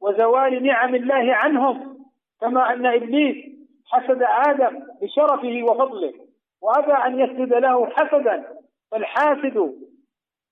[0.00, 1.98] وزوال نعم الله عنهم
[2.40, 3.57] كما أن إبليس
[3.88, 6.28] حسد آدم بشرفه وفضله
[6.60, 8.58] وأبى أن يسجد له حسدا
[8.90, 9.56] فالحاسد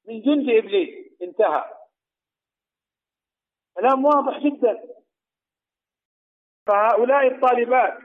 [0.09, 1.65] من جند إبليس انتهى.
[3.77, 4.83] كلام واضح جدا.
[6.67, 7.99] فهؤلاء الطالبات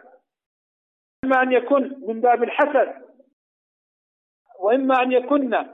[1.25, 3.11] إما أن يكون من باب الحسد
[4.59, 5.65] وإما أن يكن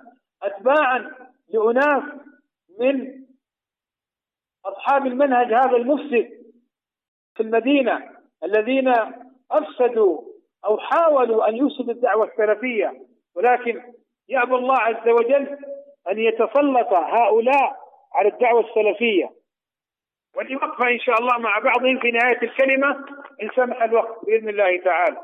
[0.43, 1.15] أتباعا
[1.47, 2.03] لأناس
[2.79, 3.25] من
[4.65, 6.29] أصحاب المنهج هذا المفسد
[7.35, 8.93] في المدينة الذين
[9.51, 10.21] أفسدوا
[10.65, 12.93] أو حاولوا أن يفسدوا الدعوة السلفية
[13.35, 13.93] ولكن
[14.29, 15.57] يأبى الله عز وجل
[16.09, 17.77] أن يتسلط هؤلاء
[18.13, 19.29] على الدعوة السلفية.
[20.35, 23.05] ولي وقفة إن شاء الله مع بعضهم في نهاية الكلمة
[23.41, 25.21] إن سمح الوقت بإذن الله تعالى.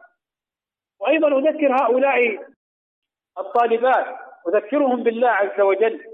[0.99, 2.45] وأيضا أذكر هؤلاء
[3.37, 4.15] الطالبات
[4.47, 6.05] أذكرهم بالله عز وجل.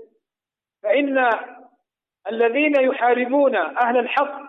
[0.83, 1.29] فإن
[2.27, 4.41] الذين يحاربون أهل الحق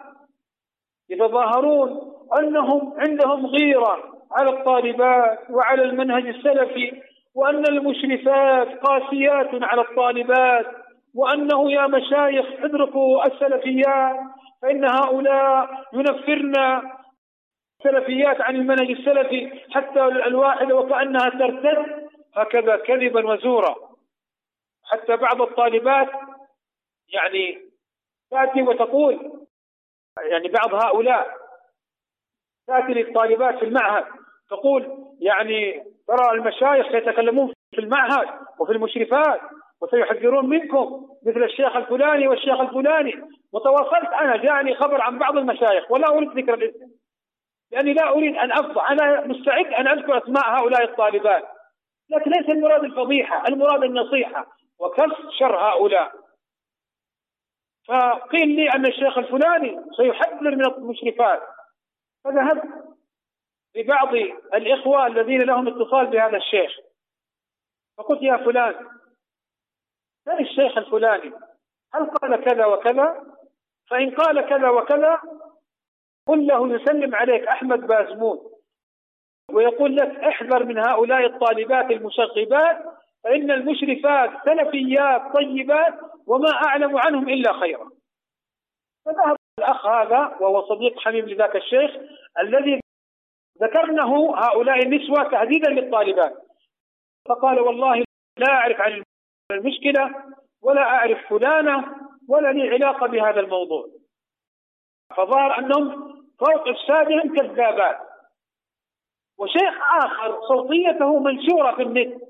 [1.09, 7.03] يتظاهرون أنهم عندهم غيرة على الطالبات وعلى المنهج السلفي
[7.35, 10.67] وأن المشرفات قاسيات على الطالبات
[11.15, 14.17] وأنه يا مشايخ ادركوا السلفيات
[14.63, 16.83] فإن هؤلاء ينفرن
[17.79, 23.75] السلفيات عن المنهج السلفي حتى الواحدة وكأنها ترتد هكذا كذبا وزورا.
[24.85, 26.09] حتى بعض الطالبات
[27.13, 27.59] يعني
[28.31, 29.47] تأتي وتقول
[30.31, 31.40] يعني بعض هؤلاء
[32.71, 34.05] تأتي للطالبات في المعهد
[34.51, 34.89] تقول
[35.21, 39.41] يعني ترى المشايخ يتكلمون في المعهد وفي المشرفات
[39.83, 43.15] وسيحذرون منكم مثل الشيخ الفلاني والشيخ الفلاني.
[43.53, 46.91] وتواصلت أنا جاءني خبر عن بعض المشايخ ولا أريد ذكر الاسم
[47.73, 48.91] لأني لا أريد أن أفضح.
[48.91, 51.45] أنا مستعد أن أذكر أسماء هؤلاء الطالبات
[52.11, 54.47] لكن ليس المراد الفضيحة المراد النصيحة
[54.79, 56.13] وكف شر هؤلاء.
[57.89, 61.43] فقيل لي أن الشيخ الفلاني سيحذر من المشرفات.
[62.25, 62.65] فذهبت
[63.77, 64.15] لبعض
[64.55, 66.71] الإخوة الذين لهم اتصال بهذا الشيخ.
[67.99, 68.87] فقلت يا فلان
[70.27, 71.33] من الشيخ الفلاني؟
[71.95, 73.37] هل قال كذا وكذا؟
[73.91, 75.21] فإن قال كذا وكذا
[76.27, 78.51] قل له يسلم عليك أحمد بازمون
[79.53, 85.95] ويقول لك احذر من هؤلاء الطالبات المشغبات فإن المشرفات سلفيات طيبات
[86.27, 87.91] وما أعلم عنهم إلا خيرا.
[89.05, 91.91] فذهب الأخ هذا وهو صديق حميم لذاك الشيخ
[92.43, 92.81] الذي
[93.63, 96.35] ذكرنه هؤلاء النسوة تهديدا للطالبات
[97.29, 98.05] فقال والله
[98.39, 99.03] لا أعرف عن
[99.53, 100.15] المشكلة
[100.63, 101.97] ولا أعرف فلانة
[102.29, 103.87] ولا لي علاقة بهذا الموضوع.
[105.17, 105.91] فظهر أنهم
[106.39, 107.99] فوق إفسادهم كذابات.
[109.39, 112.23] وشيخ آخر صوتيته منشورة في النت.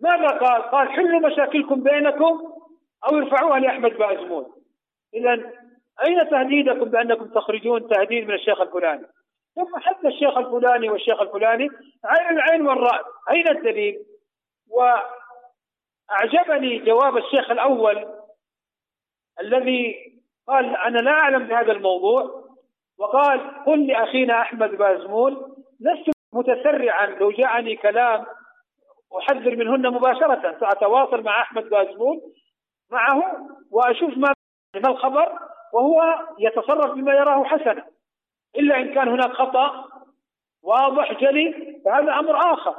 [0.00, 2.52] ماذا قال؟ قال حلوا مشاكلكم بينكم
[3.04, 4.52] أو ارفعوها لأحمد بازمون
[5.14, 5.52] إذا
[6.04, 9.06] أين تهديدكم بأنكم تخرجون تهديد من الشيخ الفلاني؟
[9.54, 11.68] ثم حتى الشيخ الفلاني والشيخ الفلاني
[12.04, 13.04] عين العين والرأس.
[13.30, 13.98] أين الدليل؟
[16.10, 18.06] وأعجبني جواب الشيخ الأول
[19.40, 20.12] الذي
[20.48, 22.44] قال أنا لا أعلم بهذا الموضوع
[22.98, 28.26] وقال قل لأخينا أحمد بازمول لست متسرعا لو جاءني كلام
[29.18, 32.20] أحذر منهن مباشرة سأتواصل مع أحمد بازمول
[32.90, 34.32] معه وأشوف ما
[34.74, 35.38] ما الخبر.
[35.72, 37.84] وهو يتصرف بما يراه حسنا
[38.56, 39.84] إلا إن كان هناك خطأ
[40.62, 42.76] واضح جلي فهذا أمر آخر.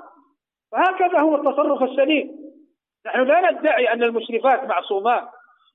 [0.72, 2.44] فهكذا هو التصرف السليم.
[3.06, 5.24] نحن لا ندعي أن المشرفات معصومات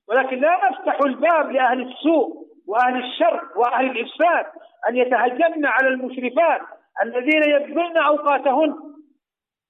[0.09, 4.45] ولكن لا نفتح الباب لأهل السوء وأهل الشر وأهل الإفساد
[4.89, 6.61] أن يتهجمن على المشرفات
[7.03, 8.75] الذين يبذلن أوقاتهن.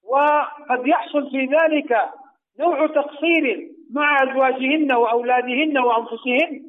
[0.04, 2.10] وقد يحصل في ذلك
[2.60, 6.69] نوع تقصير مع أزواجهن وأولادهن وأنفسهن.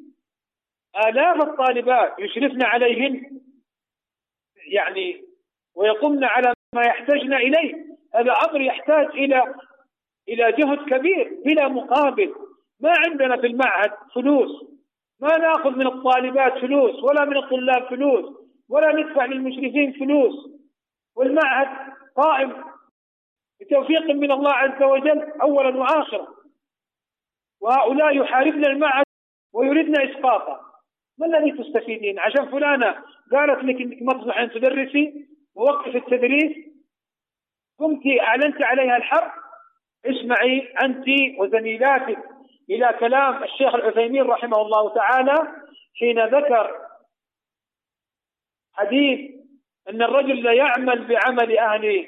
[0.96, 3.40] آلاف الطالبات يشرفن عليهن
[4.72, 5.24] يعني
[5.74, 7.90] ويقمن على ما يحتاجن إليه.
[8.14, 9.54] هذا أمر يحتاج إلى
[10.28, 12.34] إلى جهد كبير بلا مقابل.
[12.80, 14.50] ما عندنا في المعهد فلوس.
[15.20, 18.36] ما نأخذ من الطالبات فلوس ولا من الطلاب فلوس
[18.68, 20.34] ولا ندفع للمشرفين فلوس.
[21.16, 22.64] والمعهد قائم
[23.60, 26.26] بتوفيق من الله عز وجل اولا واخرا.
[27.60, 29.04] وهؤلاء يحاربن المعهد
[29.52, 30.69] ويريدن إسقاطه.
[31.20, 32.96] ما الذي تستفيدين؟ عشان فلانة
[33.32, 36.56] قالت لك إنك ما ان تدرسي ووقف التدريس
[37.78, 39.30] قمت أعلنت عليها الحرب
[40.06, 41.04] اسمعي أنت
[41.38, 42.18] وزميلاتك
[42.70, 45.34] إلى كلام الشيخ العثيمين رحمه الله تعالى
[46.00, 46.76] حين ذكر
[48.74, 49.30] حديث
[49.90, 52.06] أن الرجل لا يعمل بعمل أهل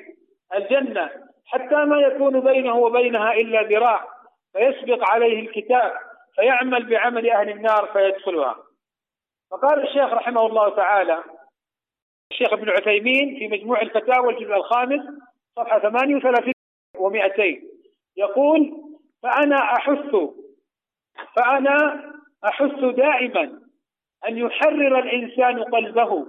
[0.55, 1.11] الجنة
[1.47, 4.09] حتى ما يكون بينه وبينها إلا ذراع
[4.53, 5.93] فيسبق عليه الكتاب
[6.35, 8.72] فيعمل بعمل أهل النار فيدخلها.
[9.53, 11.23] فقال الشيخ رحمه الله تعالى
[12.33, 15.01] الشيخ ابن عثيمين في مجموع الفتاوى الجزء الخامس
[15.57, 16.53] صفحة 38
[16.97, 17.63] و200
[18.17, 18.73] يقول
[19.23, 20.17] فأنا أحث
[21.37, 22.11] فأنا
[22.45, 23.61] أحث دائما
[24.29, 26.27] أن يحرر الإنسان قلبه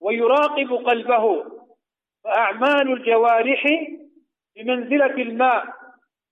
[0.00, 1.44] ويراقب قلبه
[2.24, 3.64] فأعمال الجوارح
[4.56, 5.64] بمنزلة الماء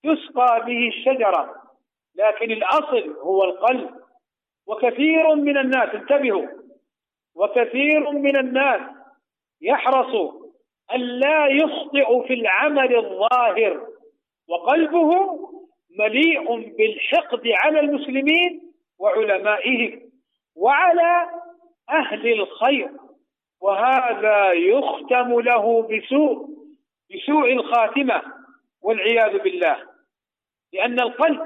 [0.03, 1.55] تسقى به الشجرة
[2.15, 4.04] لكن الأصل هو القلب.
[4.67, 6.47] وكثير من الناس انتبهوا.
[7.35, 8.81] وكثير من الناس
[9.61, 10.35] يحرص
[10.95, 13.87] أن لا يخطئ في العمل الظاهر
[14.49, 15.11] وقلبه
[15.99, 20.01] مليء بالحقد على المسلمين وعلمائهم
[20.57, 21.31] وعلى
[21.91, 22.91] أهل الخير.
[23.61, 26.49] وهذا يختم له بسوء
[27.15, 28.23] بسوء الخاتمة
[28.83, 29.77] والعياذ بالله.
[30.73, 31.41] لأن القلب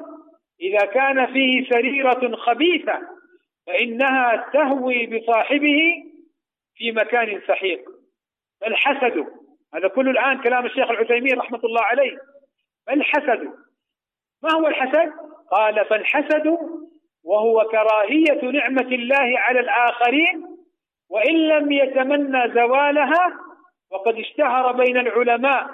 [0.61, 3.01] إذا كان فيه سريرة خبيثة
[3.67, 6.05] فإنها تهوي بصاحبه
[6.77, 7.81] في مكان سحيق.
[8.67, 9.27] الحسد
[9.75, 12.19] هذا كله الآن كلام الشيخ العثيمين رحمة الله عليه.
[12.87, 13.53] فالحسد
[14.43, 15.13] ما هو الحسد؟
[15.51, 16.59] قال فالحسد
[17.25, 20.47] وهو كراهية نعمة الله على الآخرين
[21.11, 23.39] وإن لم يتمنى زوالها
[23.91, 25.69] وقد اشتهر بين العلماء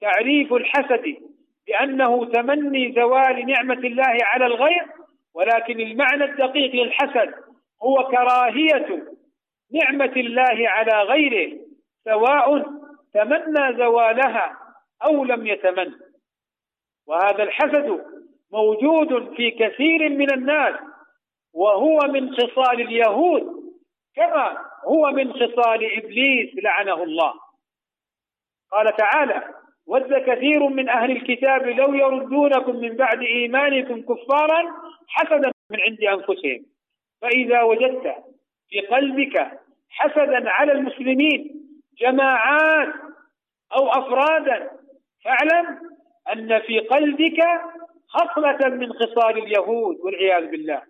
[0.00, 1.16] تعريف الحسد.
[1.68, 4.86] بأنه تمني زوال نعمة الله على الغير
[5.34, 7.34] ولكن المعنى الدقيق للحسد
[7.82, 9.04] هو كراهية
[9.72, 11.58] نعمة الله على غيره
[12.04, 12.62] سواء
[13.14, 14.58] تمنى زوالها
[15.04, 15.92] أو لم يتمن
[17.06, 18.04] وهذا الحسد
[18.52, 20.74] موجود في كثير من الناس
[21.54, 23.56] وهو من خصال اليهود
[24.16, 27.34] كما هو من خصال إبليس لعنه الله.
[28.72, 29.54] قال تعالى
[29.86, 34.62] ود كثير من أهل الكتاب لو يردونكم من بعد إيمانكم كفارا
[35.08, 36.66] حسدا من عند أنفسهم.
[37.22, 38.14] فإذا وجدت
[38.68, 39.50] في قلبك
[39.90, 41.62] حسدا على المسلمين
[42.00, 42.94] جماعات
[43.76, 44.70] أو أفرادا
[45.24, 45.80] فاعلم
[46.32, 47.40] أن في قلبك
[48.08, 50.82] خصلة من خصال اليهود والعياذ بالله.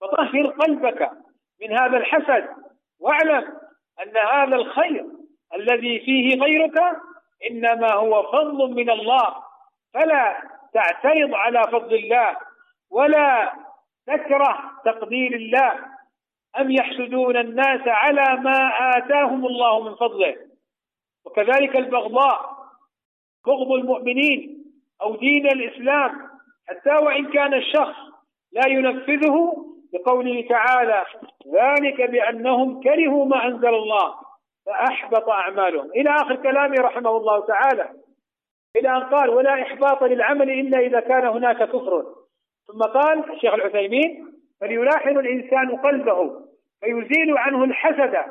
[0.00, 1.10] فطهر قلبك
[1.60, 2.48] من هذا الحسد
[3.00, 3.44] واعلم
[4.02, 5.06] أن هذا الخير
[5.54, 6.80] الذي فيه غيرك
[7.50, 9.34] إنما هو فضل من الله.
[9.94, 10.42] فلا
[10.74, 12.36] تعترض على فضل الله
[12.90, 13.52] ولا
[14.06, 15.72] تكره تقدير الله.
[16.60, 20.36] أم يحسدون الناس على ما آتاهم الله من فضله؟
[21.24, 22.58] وكذلك البغضاء
[23.46, 24.64] بغض المؤمنين
[25.02, 26.28] أو دين الإسلام.
[26.68, 27.96] حتى وإن كان الشخص
[28.52, 31.04] لا ينفذه بقوله تعالى
[31.54, 34.27] ذلك بأنهم كرهوا ما أنزل الله.
[34.68, 35.90] فأحبط أعمالهم.
[35.90, 37.90] إلى آخر كلامه رحمه الله تعالى
[38.76, 42.04] إلى أن قال ولا إحباط للعمل إلا إذا كان هناك كفر.
[42.66, 46.48] ثم قال الشيخ العثيمين فليلاحظ الإنسان قلبه
[46.80, 48.24] فيزيل عنه الحسد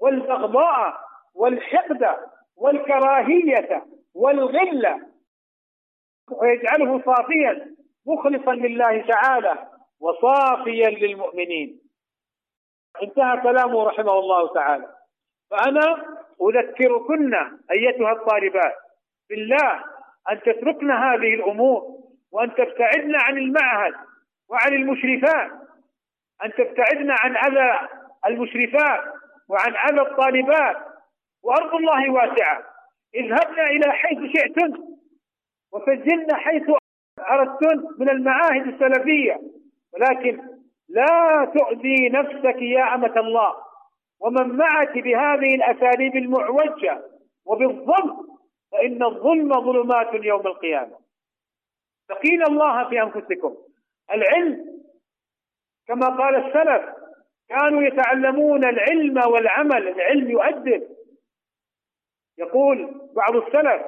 [0.00, 0.94] والبغضاء
[1.34, 2.16] والحقد
[2.56, 3.84] والكراهية
[4.14, 5.00] والغلة
[6.32, 7.74] ويجعله صافيا
[8.06, 9.68] مخلصا لله تعالى
[10.00, 11.80] وصافيا للمؤمنين.
[13.02, 15.03] انتهى كلامه رحمه الله تعالى.
[15.50, 16.04] فأنا
[16.42, 17.34] أذكركن
[17.70, 18.74] أيتها الطالبات.
[19.30, 19.84] بالله
[20.30, 21.82] أن تتركن هذه الأمور
[22.32, 23.94] وأن تبتعدن عن المعهد
[24.50, 25.50] وعن المشرفات
[26.44, 27.88] أن تبتعدن عن أذى
[28.26, 29.00] المشرفات
[29.48, 30.76] وعن أذى الطالبات.
[31.42, 32.64] وأرض الله واسعة.
[33.14, 34.72] اذهبن إلى حيث شئتن
[35.72, 36.70] وسجلن حيث
[37.30, 39.40] أردتن من المعاهد السلفية.
[39.94, 40.40] ولكن
[40.88, 43.54] لا تؤذي نفسك يا أمة الله.
[44.20, 47.02] ومن معك بهذه الأساليب المعوجة
[47.44, 48.24] وبالظلم
[48.72, 50.98] فإن الظلم ظلمات يوم القيامة.
[52.08, 53.56] تقين الله في أنفسكم
[54.12, 54.82] العلم
[55.88, 56.94] كما قال السلف
[57.48, 60.88] كانوا يتعلمون العلم والعمل العلم يؤدب.
[62.38, 63.82] يقول بعض السلف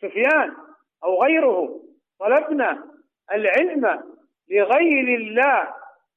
[0.00, 0.56] سفيان
[1.04, 1.80] أو غيره
[2.18, 2.84] طلبنا
[3.32, 4.02] العلم
[4.50, 5.74] لغير الله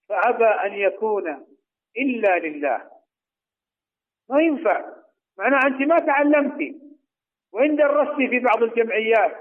[0.10, 1.46] فأبى أن يكون
[1.98, 2.93] إلا لله.
[4.30, 4.86] ما ينفع.
[5.38, 6.80] معناه أنت ما تعلمتي.
[7.54, 9.36] وإن درستي في بعض الجمعيات.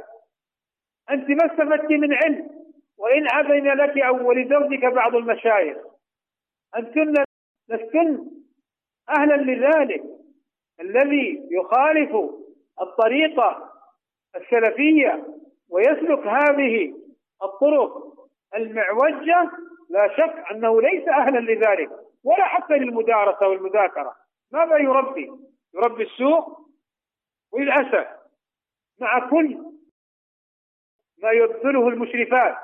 [1.11, 2.51] أنت ما استفدت من علم.
[2.99, 5.77] وإن أذن لك أو ولزوجك بعض المشايخ.
[6.77, 7.15] أنتن
[7.69, 8.31] لستن
[9.19, 10.03] أهلا لذلك.
[10.81, 12.17] الذي يخالف
[12.81, 13.73] الطريقة
[14.37, 15.27] السلفية
[15.71, 16.95] ويسلك هذه
[17.43, 18.13] الطرق
[18.57, 19.51] المعوجة
[19.91, 21.91] لا شك أنه ليس أهلا لذلك.
[22.25, 24.22] ولا حتى للمدارسة والمذاكرة.
[24.53, 25.31] ماذا يربي؟
[25.75, 26.59] يربي السوء
[27.53, 28.09] وللأسف
[29.01, 29.73] مع كل
[31.23, 32.57] ما يبذله المشرفات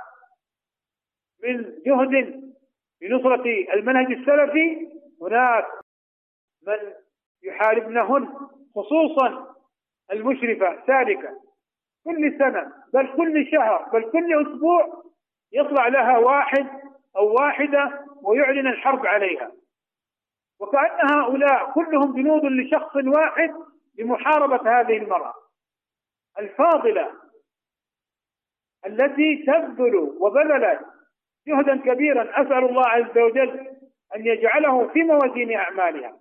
[1.43, 2.43] من جهد
[3.03, 4.89] لنصرة المنهج السلفي
[5.23, 5.67] هناك
[6.67, 6.93] من
[7.43, 8.29] يحاربنهن
[8.75, 9.55] خصوصا
[10.13, 11.41] المشرفة سالكة
[12.05, 15.03] كل سنة بل كل شهر بل كل أسبوع
[15.53, 16.67] يطلع لها واحد
[17.17, 19.53] أو واحدة ويعلن الحرب عليها.
[20.61, 23.55] وكأن هؤلاء كلهم جنود لشخص واحد
[23.99, 25.35] لمحاربة هذه المرأة.
[26.39, 27.13] الفاضلة
[28.87, 30.81] التي تبذل وبذلت
[31.49, 33.77] جهدا كبيرا أسأل الله عز وجل
[34.17, 36.19] أن يجعله في موازين أعمالها.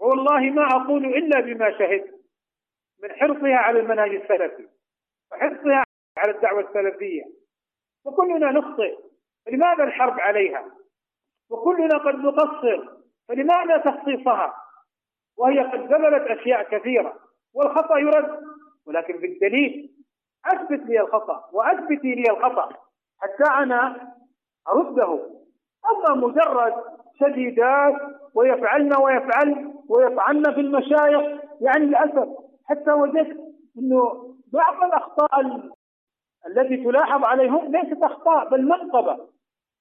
[0.00, 2.14] والله ما أقول إلا بما شهدت
[3.02, 4.68] من حرصها على المنهج السلفي
[5.32, 5.84] وحرصها
[6.18, 7.24] على الدعوة السلفية.
[8.04, 8.98] وكلنا نخطئ
[9.46, 10.70] فلماذا الحرب عليها؟
[11.50, 13.03] وكلنا قد نقصر.
[13.28, 14.54] فلماذا تخصيصها؟
[15.38, 17.14] وهي قد بذلت أشياء كثيرة
[17.54, 18.40] والخطأ يرد
[18.86, 19.90] ولكن بالدليل
[20.46, 22.68] أثبت لي الخطأ وأثبتي لي الخطأ
[23.20, 24.12] حتى أنا
[24.68, 25.30] أرده.
[25.90, 26.74] أما مجرد
[27.20, 27.94] شديدات
[28.34, 32.28] ويفعلن ويفعلن ويطعن في المشايخ يعني للأسف
[32.64, 33.36] حتى وجدت
[33.78, 35.40] أنه بعض الأخطاء
[36.46, 39.28] التي تلاحظ عليهم ليست أخطاء بل منقبة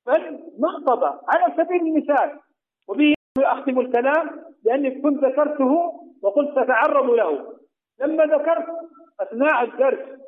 [0.06, 1.20] بل منقبة.
[1.28, 2.40] على سبيل المثال
[2.88, 7.60] وبه أختم الكلام لأني كنت ذكرته وقلت سأتعرض له.
[8.00, 8.68] لما ذكرت
[9.20, 10.20] أثناء الدرس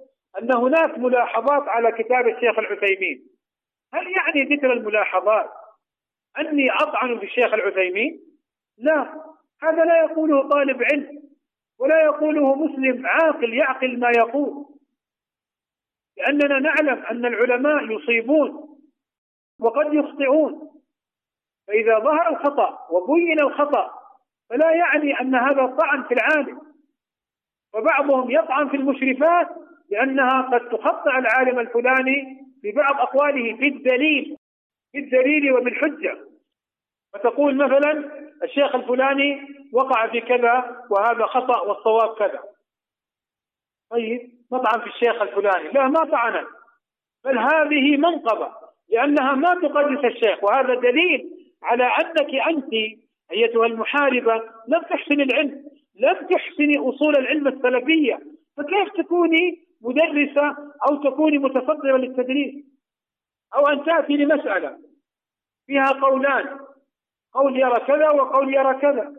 [0.42, 3.28] أن هناك ملاحظات على كتاب الشيخ العثيمين.
[3.94, 5.50] هل يعني ذكر الملاحظات
[6.40, 8.20] أني أطعن في الشيخ العثيمين؟
[8.78, 9.24] لا
[9.62, 11.24] هذا لا يقوله طالب علم
[11.80, 14.66] ولا يقوله مسلم عاقل يعقل ما يقول.
[16.18, 18.78] لأننا نعلم أن العلماء يصيبون
[19.60, 20.72] وقد يخطئون.
[21.68, 23.92] فإذا ظهر الخطأ وبين الخطأ
[24.50, 26.62] فلا يعني أن هذا طعن في العالم.
[27.74, 29.48] وبعضهم يطعن في المشرفات
[29.92, 34.38] لأنها قد تخطئ العالم الفلاني في بعض أقواله في الدليل
[34.92, 36.18] في الدليل وبالحجة
[37.14, 38.12] فتقول مثلا
[38.44, 39.42] الشيخ الفلاني
[39.74, 42.44] وقع في كذا وهذا خطأ والصواب كذا.
[43.92, 46.48] طيب نطعن في الشيخ الفلاني؟ لا ما طعنت.
[47.26, 48.52] بل هذه منقبة
[48.90, 52.74] لأنها ما تقدس الشيخ وهذا دليل على أنك أنت
[53.32, 54.36] أيتها المحاربة
[54.68, 55.66] لم تحسن العلم
[56.00, 58.20] لم تحسني أصول العلم السلفية
[58.58, 60.58] فكيف تكوني مدرسة
[60.90, 62.66] أو تكوني متصدرة للتدريس؟
[63.56, 64.78] أو أن تأتي لمسألة
[65.68, 66.60] فيها قولان
[67.34, 69.14] قول يرى كذا وقول يرى كذا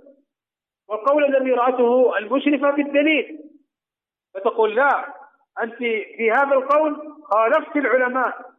[0.89, 3.39] والقول الذي رأته المشرفة بالدليل
[4.35, 5.15] فتقول لا
[5.63, 5.77] أنت
[6.17, 8.56] في هذا القول خالفت العلماء.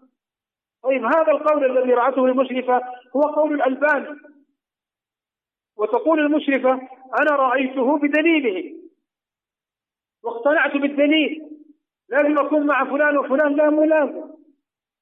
[0.84, 2.82] طيب هذا القول الذي رأته المشرفة
[3.16, 4.18] هو قول الألباني
[5.78, 6.72] وتقول المشرفة
[7.22, 8.78] أنا رأيته بدليله.
[10.24, 11.50] واقتنعت بالدليل.
[12.10, 14.28] لازم أكون مع فلان وفلان لا ملازم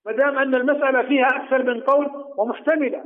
[0.05, 3.03] ما دام أن المسألة فيها أكثر من قول ومحتملة.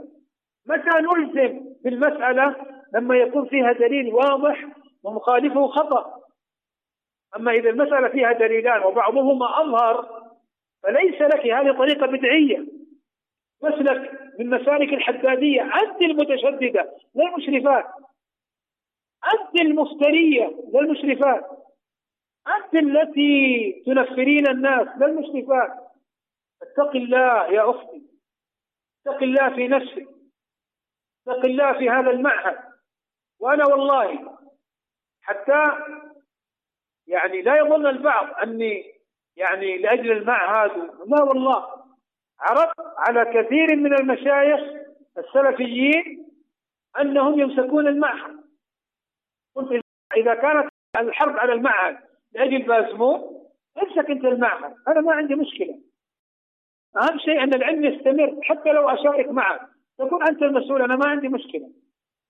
[0.65, 2.55] متى نلزم بالمسألة
[2.93, 4.67] لما يكون فيها دليل واضح
[5.03, 6.19] ومخالفه خطأ؟
[7.35, 10.18] أما إذا المسألة فيها دليلان وبعضهما أظهر
[10.83, 12.65] فليس لك هذه طريقة بدعية.
[13.63, 15.61] مسلك من مسالك الحدادية.
[15.61, 17.85] أنت المتشددة لا المشرفات
[19.33, 21.45] أنت المفترية لا المشرفات
[22.47, 25.71] أنت التي تنفرين الناس لا المشرفات
[26.61, 28.03] اتق الله يا أختي.
[29.07, 30.07] اتق الله في نفسك.
[31.27, 32.57] اتق الله في هذا المعهد.
[33.39, 34.37] وأنا والله
[35.21, 35.71] حتى
[37.07, 38.98] يعني لا يظن البعض أني
[39.39, 40.71] يعني لأجل المعهد
[41.07, 41.65] لا والله
[42.39, 44.59] عرضت على كثير من المشايخ
[45.17, 46.25] السلفيين
[47.01, 48.39] أنهم يمسكون المعهد
[49.55, 49.81] قلت
[50.17, 51.97] إذا كانت الحرب على المعهد
[52.33, 53.39] لأجل بازمون
[53.83, 55.79] امسك أنت المعهد أنا ما عندي مشكلة.
[56.97, 59.61] أهم شيء أن العلم يستمر حتى لو أشارك معك.
[59.99, 61.69] تكون أنت المسؤول أنا ما عندي مشكلة.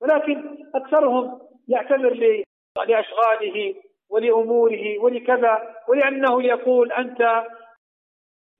[0.01, 2.43] ولكن أكثرهم يعتذر
[2.87, 3.75] لأشغاله
[4.09, 7.43] ولأموره ولكذا ولأنه يقول أنت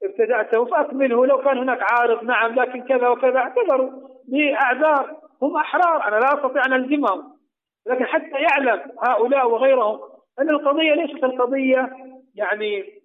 [0.03, 3.91] ابتدأته فأكمله لو كان هناك عارض نعم لكن كذا وكذا اعتذروا
[4.27, 7.39] بأعذار هم أحرار أنا لا أستطيع أن ألزمهم.
[7.85, 9.99] لكن حتى يعلم هؤلاء وغيرهم
[10.39, 11.89] أن القضية ليست القضية
[12.35, 13.01] يعني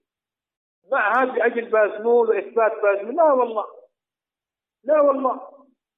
[0.93, 3.65] معها لأجل بازمول وإثبات بازمول لا والله.
[4.85, 5.41] لا والله.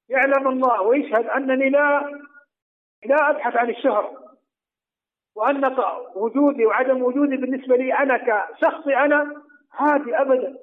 [0.08, 2.20] يعلم الله ويشهد أنني لا
[3.06, 4.25] لا أبحث عن الشهرة
[5.36, 5.76] وأن
[6.14, 9.42] وجودي وعدم وجودي بالنسبة لي أنا كشخصي أنا
[9.72, 10.58] عادي أبدا.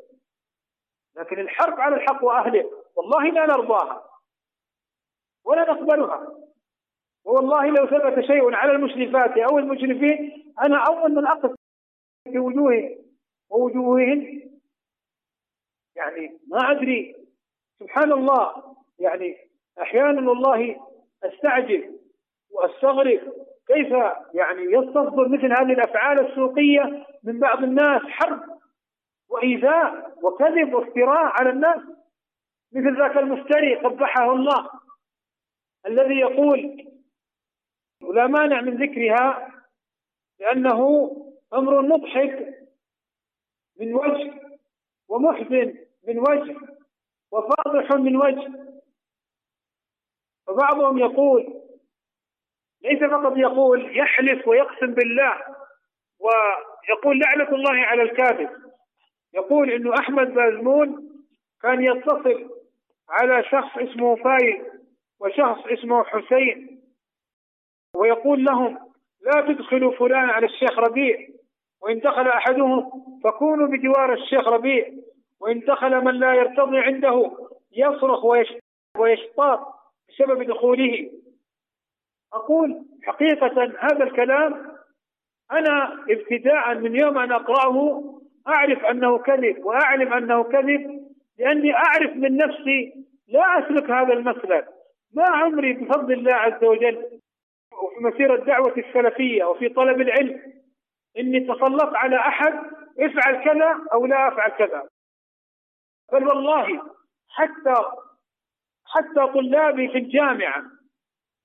[1.16, 4.10] لكن الحرب على الحق وأهله والله لا نرضاها
[5.45, 6.38] ولا نقبلها.
[7.26, 11.56] والله لو ثبت شيء على المشرفات أو المشرفين أنا أول من أقف
[12.24, 12.98] في وجوههم
[13.50, 14.50] ووجوههن
[15.95, 17.16] يعني ما أدري.
[17.80, 18.76] سبحان الله.
[19.00, 19.38] يعني
[19.82, 20.88] أحيانا والله
[21.24, 22.00] أستعجل
[22.52, 23.34] وأستغرب
[23.68, 23.91] كيف
[24.34, 28.41] يعني يستصدر مثل هذه الأفعال السوقية من بعض الناس حرب
[29.30, 31.81] وإيذاء وكذب وافتراء على الناس؟
[32.73, 34.69] مثل ذاك المفتري قبحه الله
[35.85, 36.88] الذي يقول
[38.02, 39.52] ولا مانع من ذكرها
[40.40, 41.11] لأنه
[41.53, 42.53] أمر مضحك
[43.80, 44.34] من وجه
[45.10, 45.76] ومحزن
[46.07, 46.56] من وجه
[47.31, 48.52] وفاضح من وجه.
[50.48, 51.62] فبعضهم يقول
[52.84, 55.38] ليس فقط يقول يحلف ويقسم بالله
[56.19, 58.49] ويقول لعنة الله على الكاذب.
[59.34, 61.10] يقول إنه أحمد بازمون
[61.61, 62.49] كان يتصل
[63.10, 64.64] على شخص اسمه فايل
[65.19, 66.81] وشخص اسمه حسين
[67.95, 68.80] ويقول لهم
[69.22, 71.18] لا تدخلوا فلان على الشيخ ربيع
[71.81, 72.91] وإن دخل أحدهم
[73.23, 74.89] فكونوا بجوار الشيخ ربيع
[75.41, 77.31] وإن دخل من لا يرتضي عنده
[77.72, 78.26] يصرخ
[78.97, 79.60] ويشطاط
[80.10, 81.11] بسبب دخوله.
[82.34, 84.73] أقول حقيقة هذا الكلام
[85.51, 88.03] أنا ابتداء من يوم أن أقرأه
[88.47, 91.03] أعرف أنه كذب وأعلم أنه كذب
[91.39, 94.68] لأني أعرف من نفسي لا أسلك هذا المسلك
[95.14, 97.19] ما عمري بفضل الله عز وجل
[97.84, 100.41] وفي مسيرة الدعوة السلفية وفي طلب العلم
[101.18, 102.53] إني تسلطت على أحد
[102.99, 104.84] افعل كذا أو لا أفعل كذا.
[106.14, 106.81] بل والله
[107.30, 107.76] حتى
[108.85, 110.64] حتى طلابي في الجامعة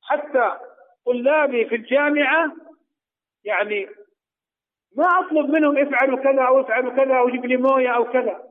[0.03, 0.59] حتى
[1.09, 2.53] طلابي في الجامعة
[3.45, 3.89] يعني
[4.97, 8.49] ما أطلب منهم افعلوا كذا أو افعلوا كذا أو جيب لي موية أو كذا.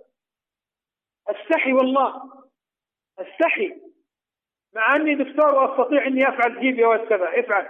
[1.27, 2.21] أستحي والله
[3.19, 3.81] أستحي.
[4.75, 7.69] مع أني دكتور وأستطيع أني أفعل جيب يا كذا افعل.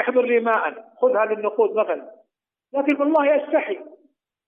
[0.00, 2.10] احضر لي ماء خذ هذه النقود مثلا.
[2.72, 3.80] لكن والله أستحي.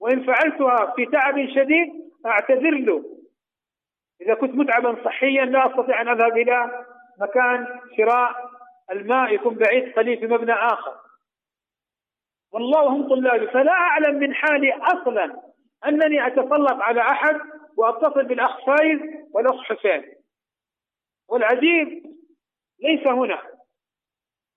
[0.00, 3.18] وإن فعلتها في تعب شديد أعتذر له.
[4.20, 6.86] إذا كنت متعبا صحيا لا أستطيع أن أذهب إلى
[7.20, 8.47] مكان شراء
[8.90, 10.96] الماء يكون بعيد قليل في مبنى آخر.
[12.52, 15.42] والله هم طلابي فلا أعلم من حالي أصلا
[15.86, 17.40] أنني أتسلط على أحد
[17.76, 19.00] وأتصل بالأخ فايز
[19.32, 20.14] والأخ حسين.
[21.28, 22.16] والعجيب
[22.80, 23.42] ليس هنا.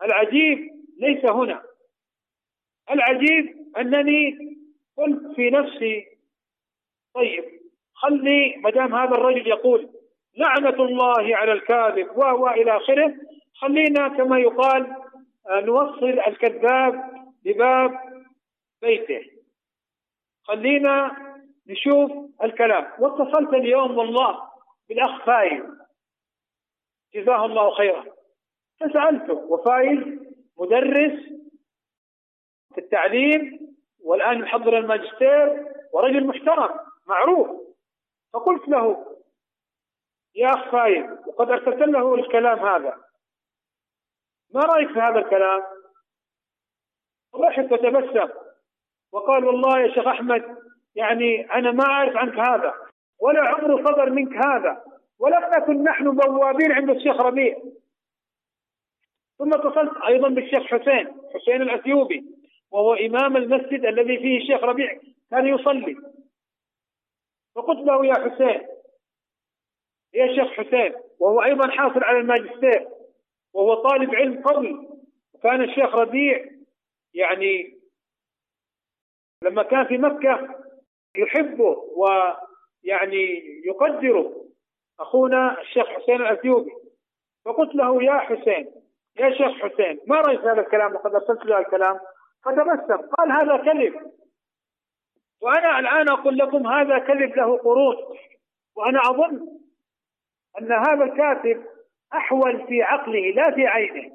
[0.03, 1.64] العجيب ليس هنا.
[2.91, 4.38] العجيب أنني
[4.98, 6.06] قلت في نفسي
[7.14, 7.62] طيب
[7.94, 9.90] خلي ما دام هذا الرجل يقول
[10.38, 13.16] لعنة الله على الكاذب وهو إلى آخره.
[13.62, 14.96] خلينا كما يقال
[15.50, 17.12] آه، نوصل الكذاب
[17.46, 18.00] لباب
[18.82, 19.32] بيته.
[20.44, 21.12] خلينا
[21.68, 22.12] نشوف
[22.44, 22.92] الكلام.
[23.00, 24.50] واتصلت اليوم والله
[24.90, 25.64] بالأخ فايز
[27.14, 28.06] جزاه الله خيرا.
[28.80, 30.00] فسألته وفايز
[30.58, 31.20] مدرس
[32.74, 37.50] في التعليم والآن يحضر الماجستير ورجل محترم معروف.
[38.34, 39.06] فقلت له
[40.36, 43.11] يا أخ فايز وقد أرسلت له الكلام هذا.
[44.53, 45.61] ما رأيك في هذا الكلام؟
[47.36, 48.30] ضحك وتبسم.
[49.11, 50.57] وقال والله يا شيخ أحمد
[50.95, 52.73] يعني أنا ما أعرف عنك هذا
[53.19, 54.84] ولا عمر صدر منك هذا
[55.19, 57.57] ولم نكن نحن بوابين عند الشيخ ربيع.
[59.38, 62.26] ثم اتصلت أيضا بالشيخ حسين حسين الأثيوبي
[62.72, 64.99] وهو إمام المسجد الذي فيه الشيخ ربيع
[65.32, 65.98] كان يصلي.
[67.56, 68.68] فقلت له يا حسين
[70.14, 72.88] يا شيخ حسين وهو أيضا حاصل على الماجستير
[73.53, 74.90] وهو طالب علم قوي
[75.34, 76.45] وكان الشيخ ربيع
[77.14, 77.82] يعني
[79.44, 80.56] لما كان في مكة
[81.15, 84.45] يحبه ويعني يقدره.
[84.99, 86.72] أخونا الشيخ حسين الأثيوبي.
[87.45, 88.72] فقلت له يا حسين
[89.19, 91.99] يا شيخ حسين ما رأيك هذا الكلام وقد أرسلت له الكلام؟
[92.44, 94.11] فتبسم قال هذا كذب.
[95.41, 97.95] وأنا الآن أقول لكم هذا كذب له قرون
[98.76, 99.48] وأنا أظن
[100.60, 101.65] أن هذا الكاتب
[102.14, 104.12] أحول في عقله لا في عينه.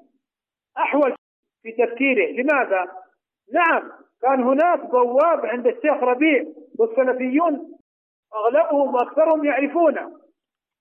[0.78, 1.14] أحول
[1.62, 2.32] في تفكيره.
[2.32, 2.86] لماذا؟
[3.52, 3.92] نعم
[4.22, 6.44] كان هناك بواب عند الشيخ ربيع
[6.78, 7.76] والسلفيون
[8.34, 10.26] أغلبهم وأكثرهم يعرفونه.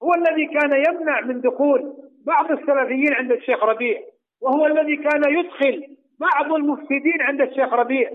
[0.04, 1.94] هو الذي كان يمنع من دخول
[2.26, 4.02] بعض السلفيين عند الشيخ ربيع
[4.42, 8.12] وهو الذي كان يدخل بعض المفسدين عند الشيخ ربيع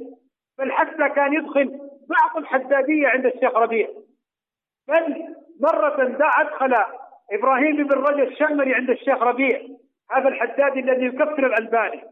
[0.58, 1.78] بل حتى كان يدخل
[2.08, 3.88] بعض الحدادية عند الشيخ ربيع.
[4.88, 6.74] بل مرة أدخل
[7.32, 9.60] إبراهيم بن رجب الشمري عند الشيخ ربيع
[10.10, 12.02] هذا الحدادي الذي يكفر الألباني.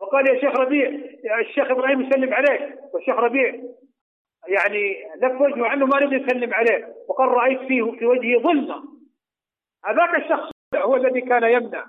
[0.00, 0.88] وقال يا شيخ ربيع
[1.24, 3.54] يا الشيخ إبراهيم يسلم عليك والشيخ ربيع
[4.48, 6.94] يعني لف وجهه عنه ما رضي يسلم عليه.
[7.08, 8.84] وقال رأيت فيه في وجهه ظلمة.
[9.84, 11.86] هذاك الشخص هو الذي كان يمنع.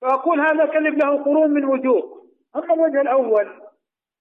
[0.00, 2.26] فأقول هذا كلم له قرون من وجوه.
[2.56, 3.48] أما الوجه الأول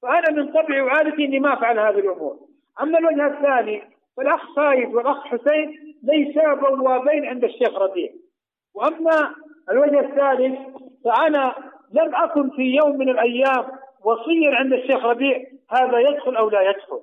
[0.01, 2.39] فأنا من طبعي وعادتي إني ما أفعل هذه الأمور.
[2.81, 3.83] أما الوجه الثاني
[4.17, 8.09] فالأخ سايد والأخ حسين ليسا بوابين عند الشيخ ربيع.
[8.75, 9.35] وأما
[9.71, 10.59] الوجه الثالث
[11.05, 11.55] فأنا
[11.91, 13.71] لم أكن في يوم من الأيام
[14.03, 17.01] وصيا عند الشيخ ربيع هذا يدخل أو لا يدخل.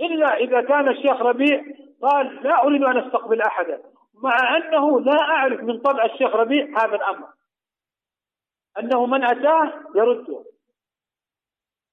[0.00, 1.64] إلا إذا كان الشيخ ربيع
[2.02, 3.82] قال لا أريد أن أستقبل أحدا
[4.22, 7.26] مع أنه لا أعرف من طبع الشيخ ربيع هذا الأمر.
[8.78, 10.44] أنه من أتاه يرده.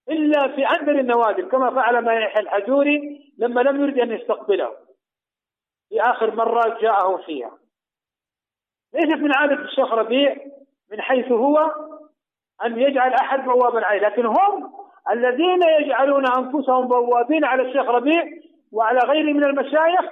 [0.09, 4.71] إلا في أندر النوادر كما فعل ما يحيى الحجوري لما لم يرد أن يستقبله.
[5.91, 7.57] في آخر مرة جاءه فيها.
[8.93, 10.35] ليست من عادة الشيخ ربيع
[10.91, 11.71] من حيث هو
[12.65, 14.73] أن يجعل أحد بوابا عليه لكن هم
[15.11, 18.23] الذين يجعلون أنفسهم بوابين على الشيخ ربيع
[18.71, 20.11] وعلى غيره من المشايخ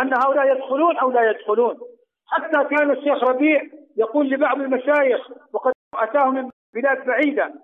[0.00, 1.78] أن هؤلاء يدخلون أو لا يدخلون.
[2.26, 3.62] حتى كان الشيخ ربيع
[3.96, 7.54] يقول لبعض المشايخ وقد أتاه من بلاد بعيدة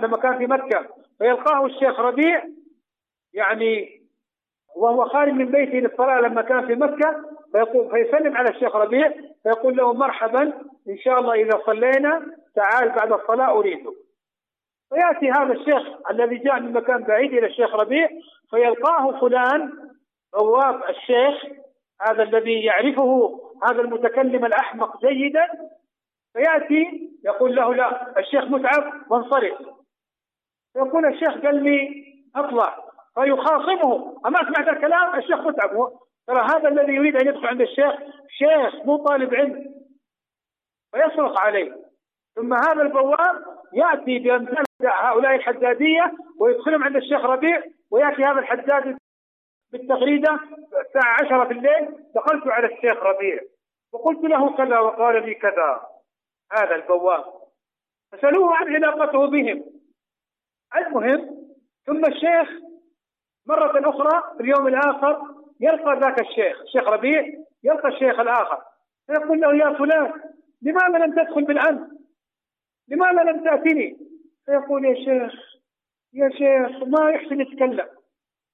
[0.00, 0.88] لما كان في مكة
[1.18, 2.44] فيلقاه الشيخ ربيع
[3.32, 4.03] يعني
[4.76, 9.76] وهو خارج من بيته للصلاة لما كان في مكة فيقول فيسلم على الشيخ ربيع فيقول
[9.76, 10.42] له مرحبا
[10.88, 13.92] إن شاء الله إذا صلينا تعال بعد الصلاة أريدك.
[14.90, 18.08] فيأتي هذا الشيخ الذي جاء من مكان بعيد إلى الشيخ ربيع
[18.50, 19.72] فيلقاه فلان
[20.32, 21.44] بواب الشيخ
[22.08, 25.48] هذا الذي يعرفه هذا المتكلم الأحمق جيدا.
[26.32, 29.58] فيأتي يقول له لا الشيخ متعب وانصرف.
[30.76, 32.04] يقول الشيخ قال لي
[32.36, 32.83] أطلع.
[33.14, 34.20] فيخاصمه.
[34.26, 35.92] أما سمعت الكلام الشيخ متعب.
[36.26, 37.94] ترى هذا الذي يريد أن يدخل عند الشيخ
[38.28, 39.74] شيخ مو طالب علم.
[40.92, 41.76] فيصرخ عليه.
[42.36, 48.98] ثم هذا البواب يأتي بامثال هؤلاء الحدادية ويدخلهم عند الشيخ ربيع ويأتي هذا الحداد
[49.72, 50.40] بالتغريدة
[50.86, 51.88] الساعة 10 في الليل.
[52.14, 53.40] دخلت على الشيخ ربيع.
[53.92, 55.86] وقلت له كذا وقال لي كذا.
[56.52, 57.24] هذا البواب.
[58.12, 59.64] فسألوه عن علاقته بهم.
[60.76, 61.44] المهم
[61.86, 62.48] ثم الشيخ
[63.46, 67.24] مرة أخرى في اليوم الآخر يلقى ذاك الشيخ الشيخ ربيع
[67.62, 68.62] يلقى الشيخ الآخر.
[69.06, 70.22] فيقول له يا فلان
[70.62, 71.90] لماذا لم تدخل بالأمس
[72.88, 73.96] لماذا لم تأتني؟
[74.46, 75.40] فيقول يا شيخ
[76.12, 77.88] يا شيخ ما يحسن يتكلم.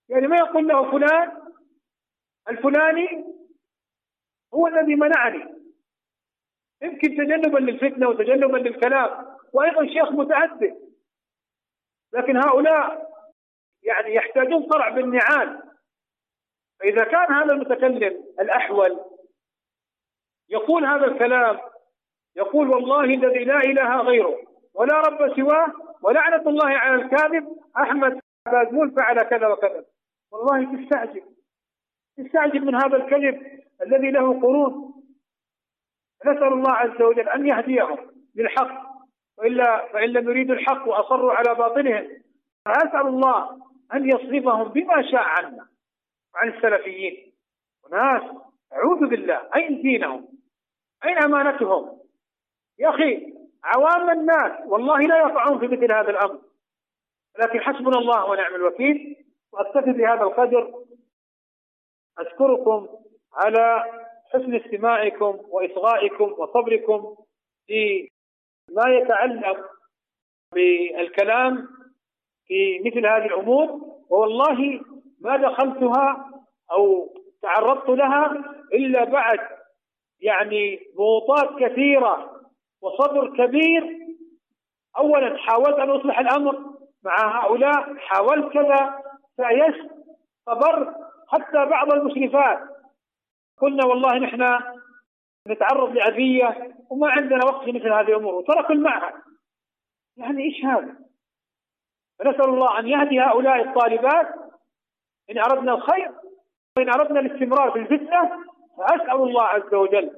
[0.08, 1.32] يعني ما يقول له فلان
[2.48, 3.24] الفلاني
[4.54, 5.60] هو الذي منعني.
[6.82, 10.78] يمكن تجنبا للفتنة وتجنبا للكلام وأيضا شيخ متعدد.
[12.12, 13.09] لكن هؤلاء
[13.82, 15.62] يعني يحتاجون صرع بالنعال.
[16.80, 19.00] فإذا كان هذا المتكلم الأحول
[20.48, 21.60] يقول هذا الكلام
[22.36, 24.38] يقول والله الذي لا إله غيره
[24.74, 29.84] ولا رب سواه ولعنة الله على الكاذب أحمد بازمول فعل كذا وكذا.
[30.32, 31.22] والله تستعجب
[32.16, 34.94] تستعجب من هذا الكذب الذي له قرون.
[36.26, 37.98] نسأل الله عز وجل أن يهديهم
[38.34, 38.90] للحق.
[39.38, 42.08] وإلا فإن لم يريدوا الحق وأصروا على باطلهم
[42.64, 45.68] فأسأل الله أن يصرفهم بما شاء عنا
[46.34, 47.32] وعن السلفيين.
[47.84, 48.22] وناس
[48.72, 50.28] أعوذ بالله أين دينهم؟
[51.04, 52.00] أين أمانتهم؟
[52.78, 53.34] يا أخي
[53.64, 56.40] عوام الناس والله لا يقعون في مثل هذا الأمر.
[57.38, 59.16] لكن حسبنا الله ونعم الوكيل
[59.52, 60.84] وأكتفي بهذا القدر.
[62.18, 62.88] أشكركم
[63.34, 63.84] على
[64.32, 67.16] حسن استماعكم وإصغائكم وصبركم
[67.66, 68.08] في
[68.70, 69.70] ما يتعلق
[70.54, 71.79] بالكلام.
[72.50, 74.80] في مثل هذه الأمور ووالله
[75.20, 76.30] ما دخلتها
[76.72, 78.32] أو تعرضت لها
[78.72, 79.38] إلا بعد
[80.20, 82.30] يعني ضغوطات كثيرة
[82.82, 83.98] وصبر كبير.
[84.98, 86.58] أولا حاولت أن أصلح الأمر
[87.04, 89.02] مع هؤلاء حاولت كذا
[89.38, 89.90] فأيست
[90.46, 90.94] صبرت
[91.28, 92.58] حتى بعض المشرفات.
[93.60, 94.60] قلنا والله نحن
[95.48, 99.14] نتعرض لأذية وما عندنا وقت في مثل هذه الأمور وتركوا المعهد.
[100.16, 101.09] يعني إيش هذا؟
[102.20, 104.26] فنسأل الله أن يهدي هؤلاء الطالبات.
[105.30, 106.10] إن أردنا الخير
[106.78, 108.30] وإن أردنا الاستمرار في الفتنة
[108.78, 110.10] فأسأل الله عز وجل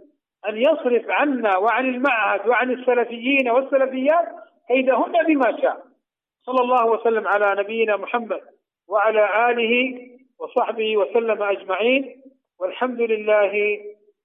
[0.49, 4.29] أن يصرف عنا وعن المعهد وعن السلفيين والسلفيات
[4.69, 5.87] كيدهن بما شاء.
[6.47, 8.41] صلى الله وسلم على نبينا محمد
[8.89, 10.01] وعلى آله
[10.39, 12.23] وصحبه وسلم أجمعين.
[12.61, 13.81] والحمد لله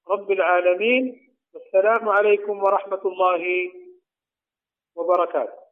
[0.10, 1.34] رب العالمين.
[1.54, 3.72] والسلام عليكم ورحمة الله
[4.96, 5.67] وبركاته.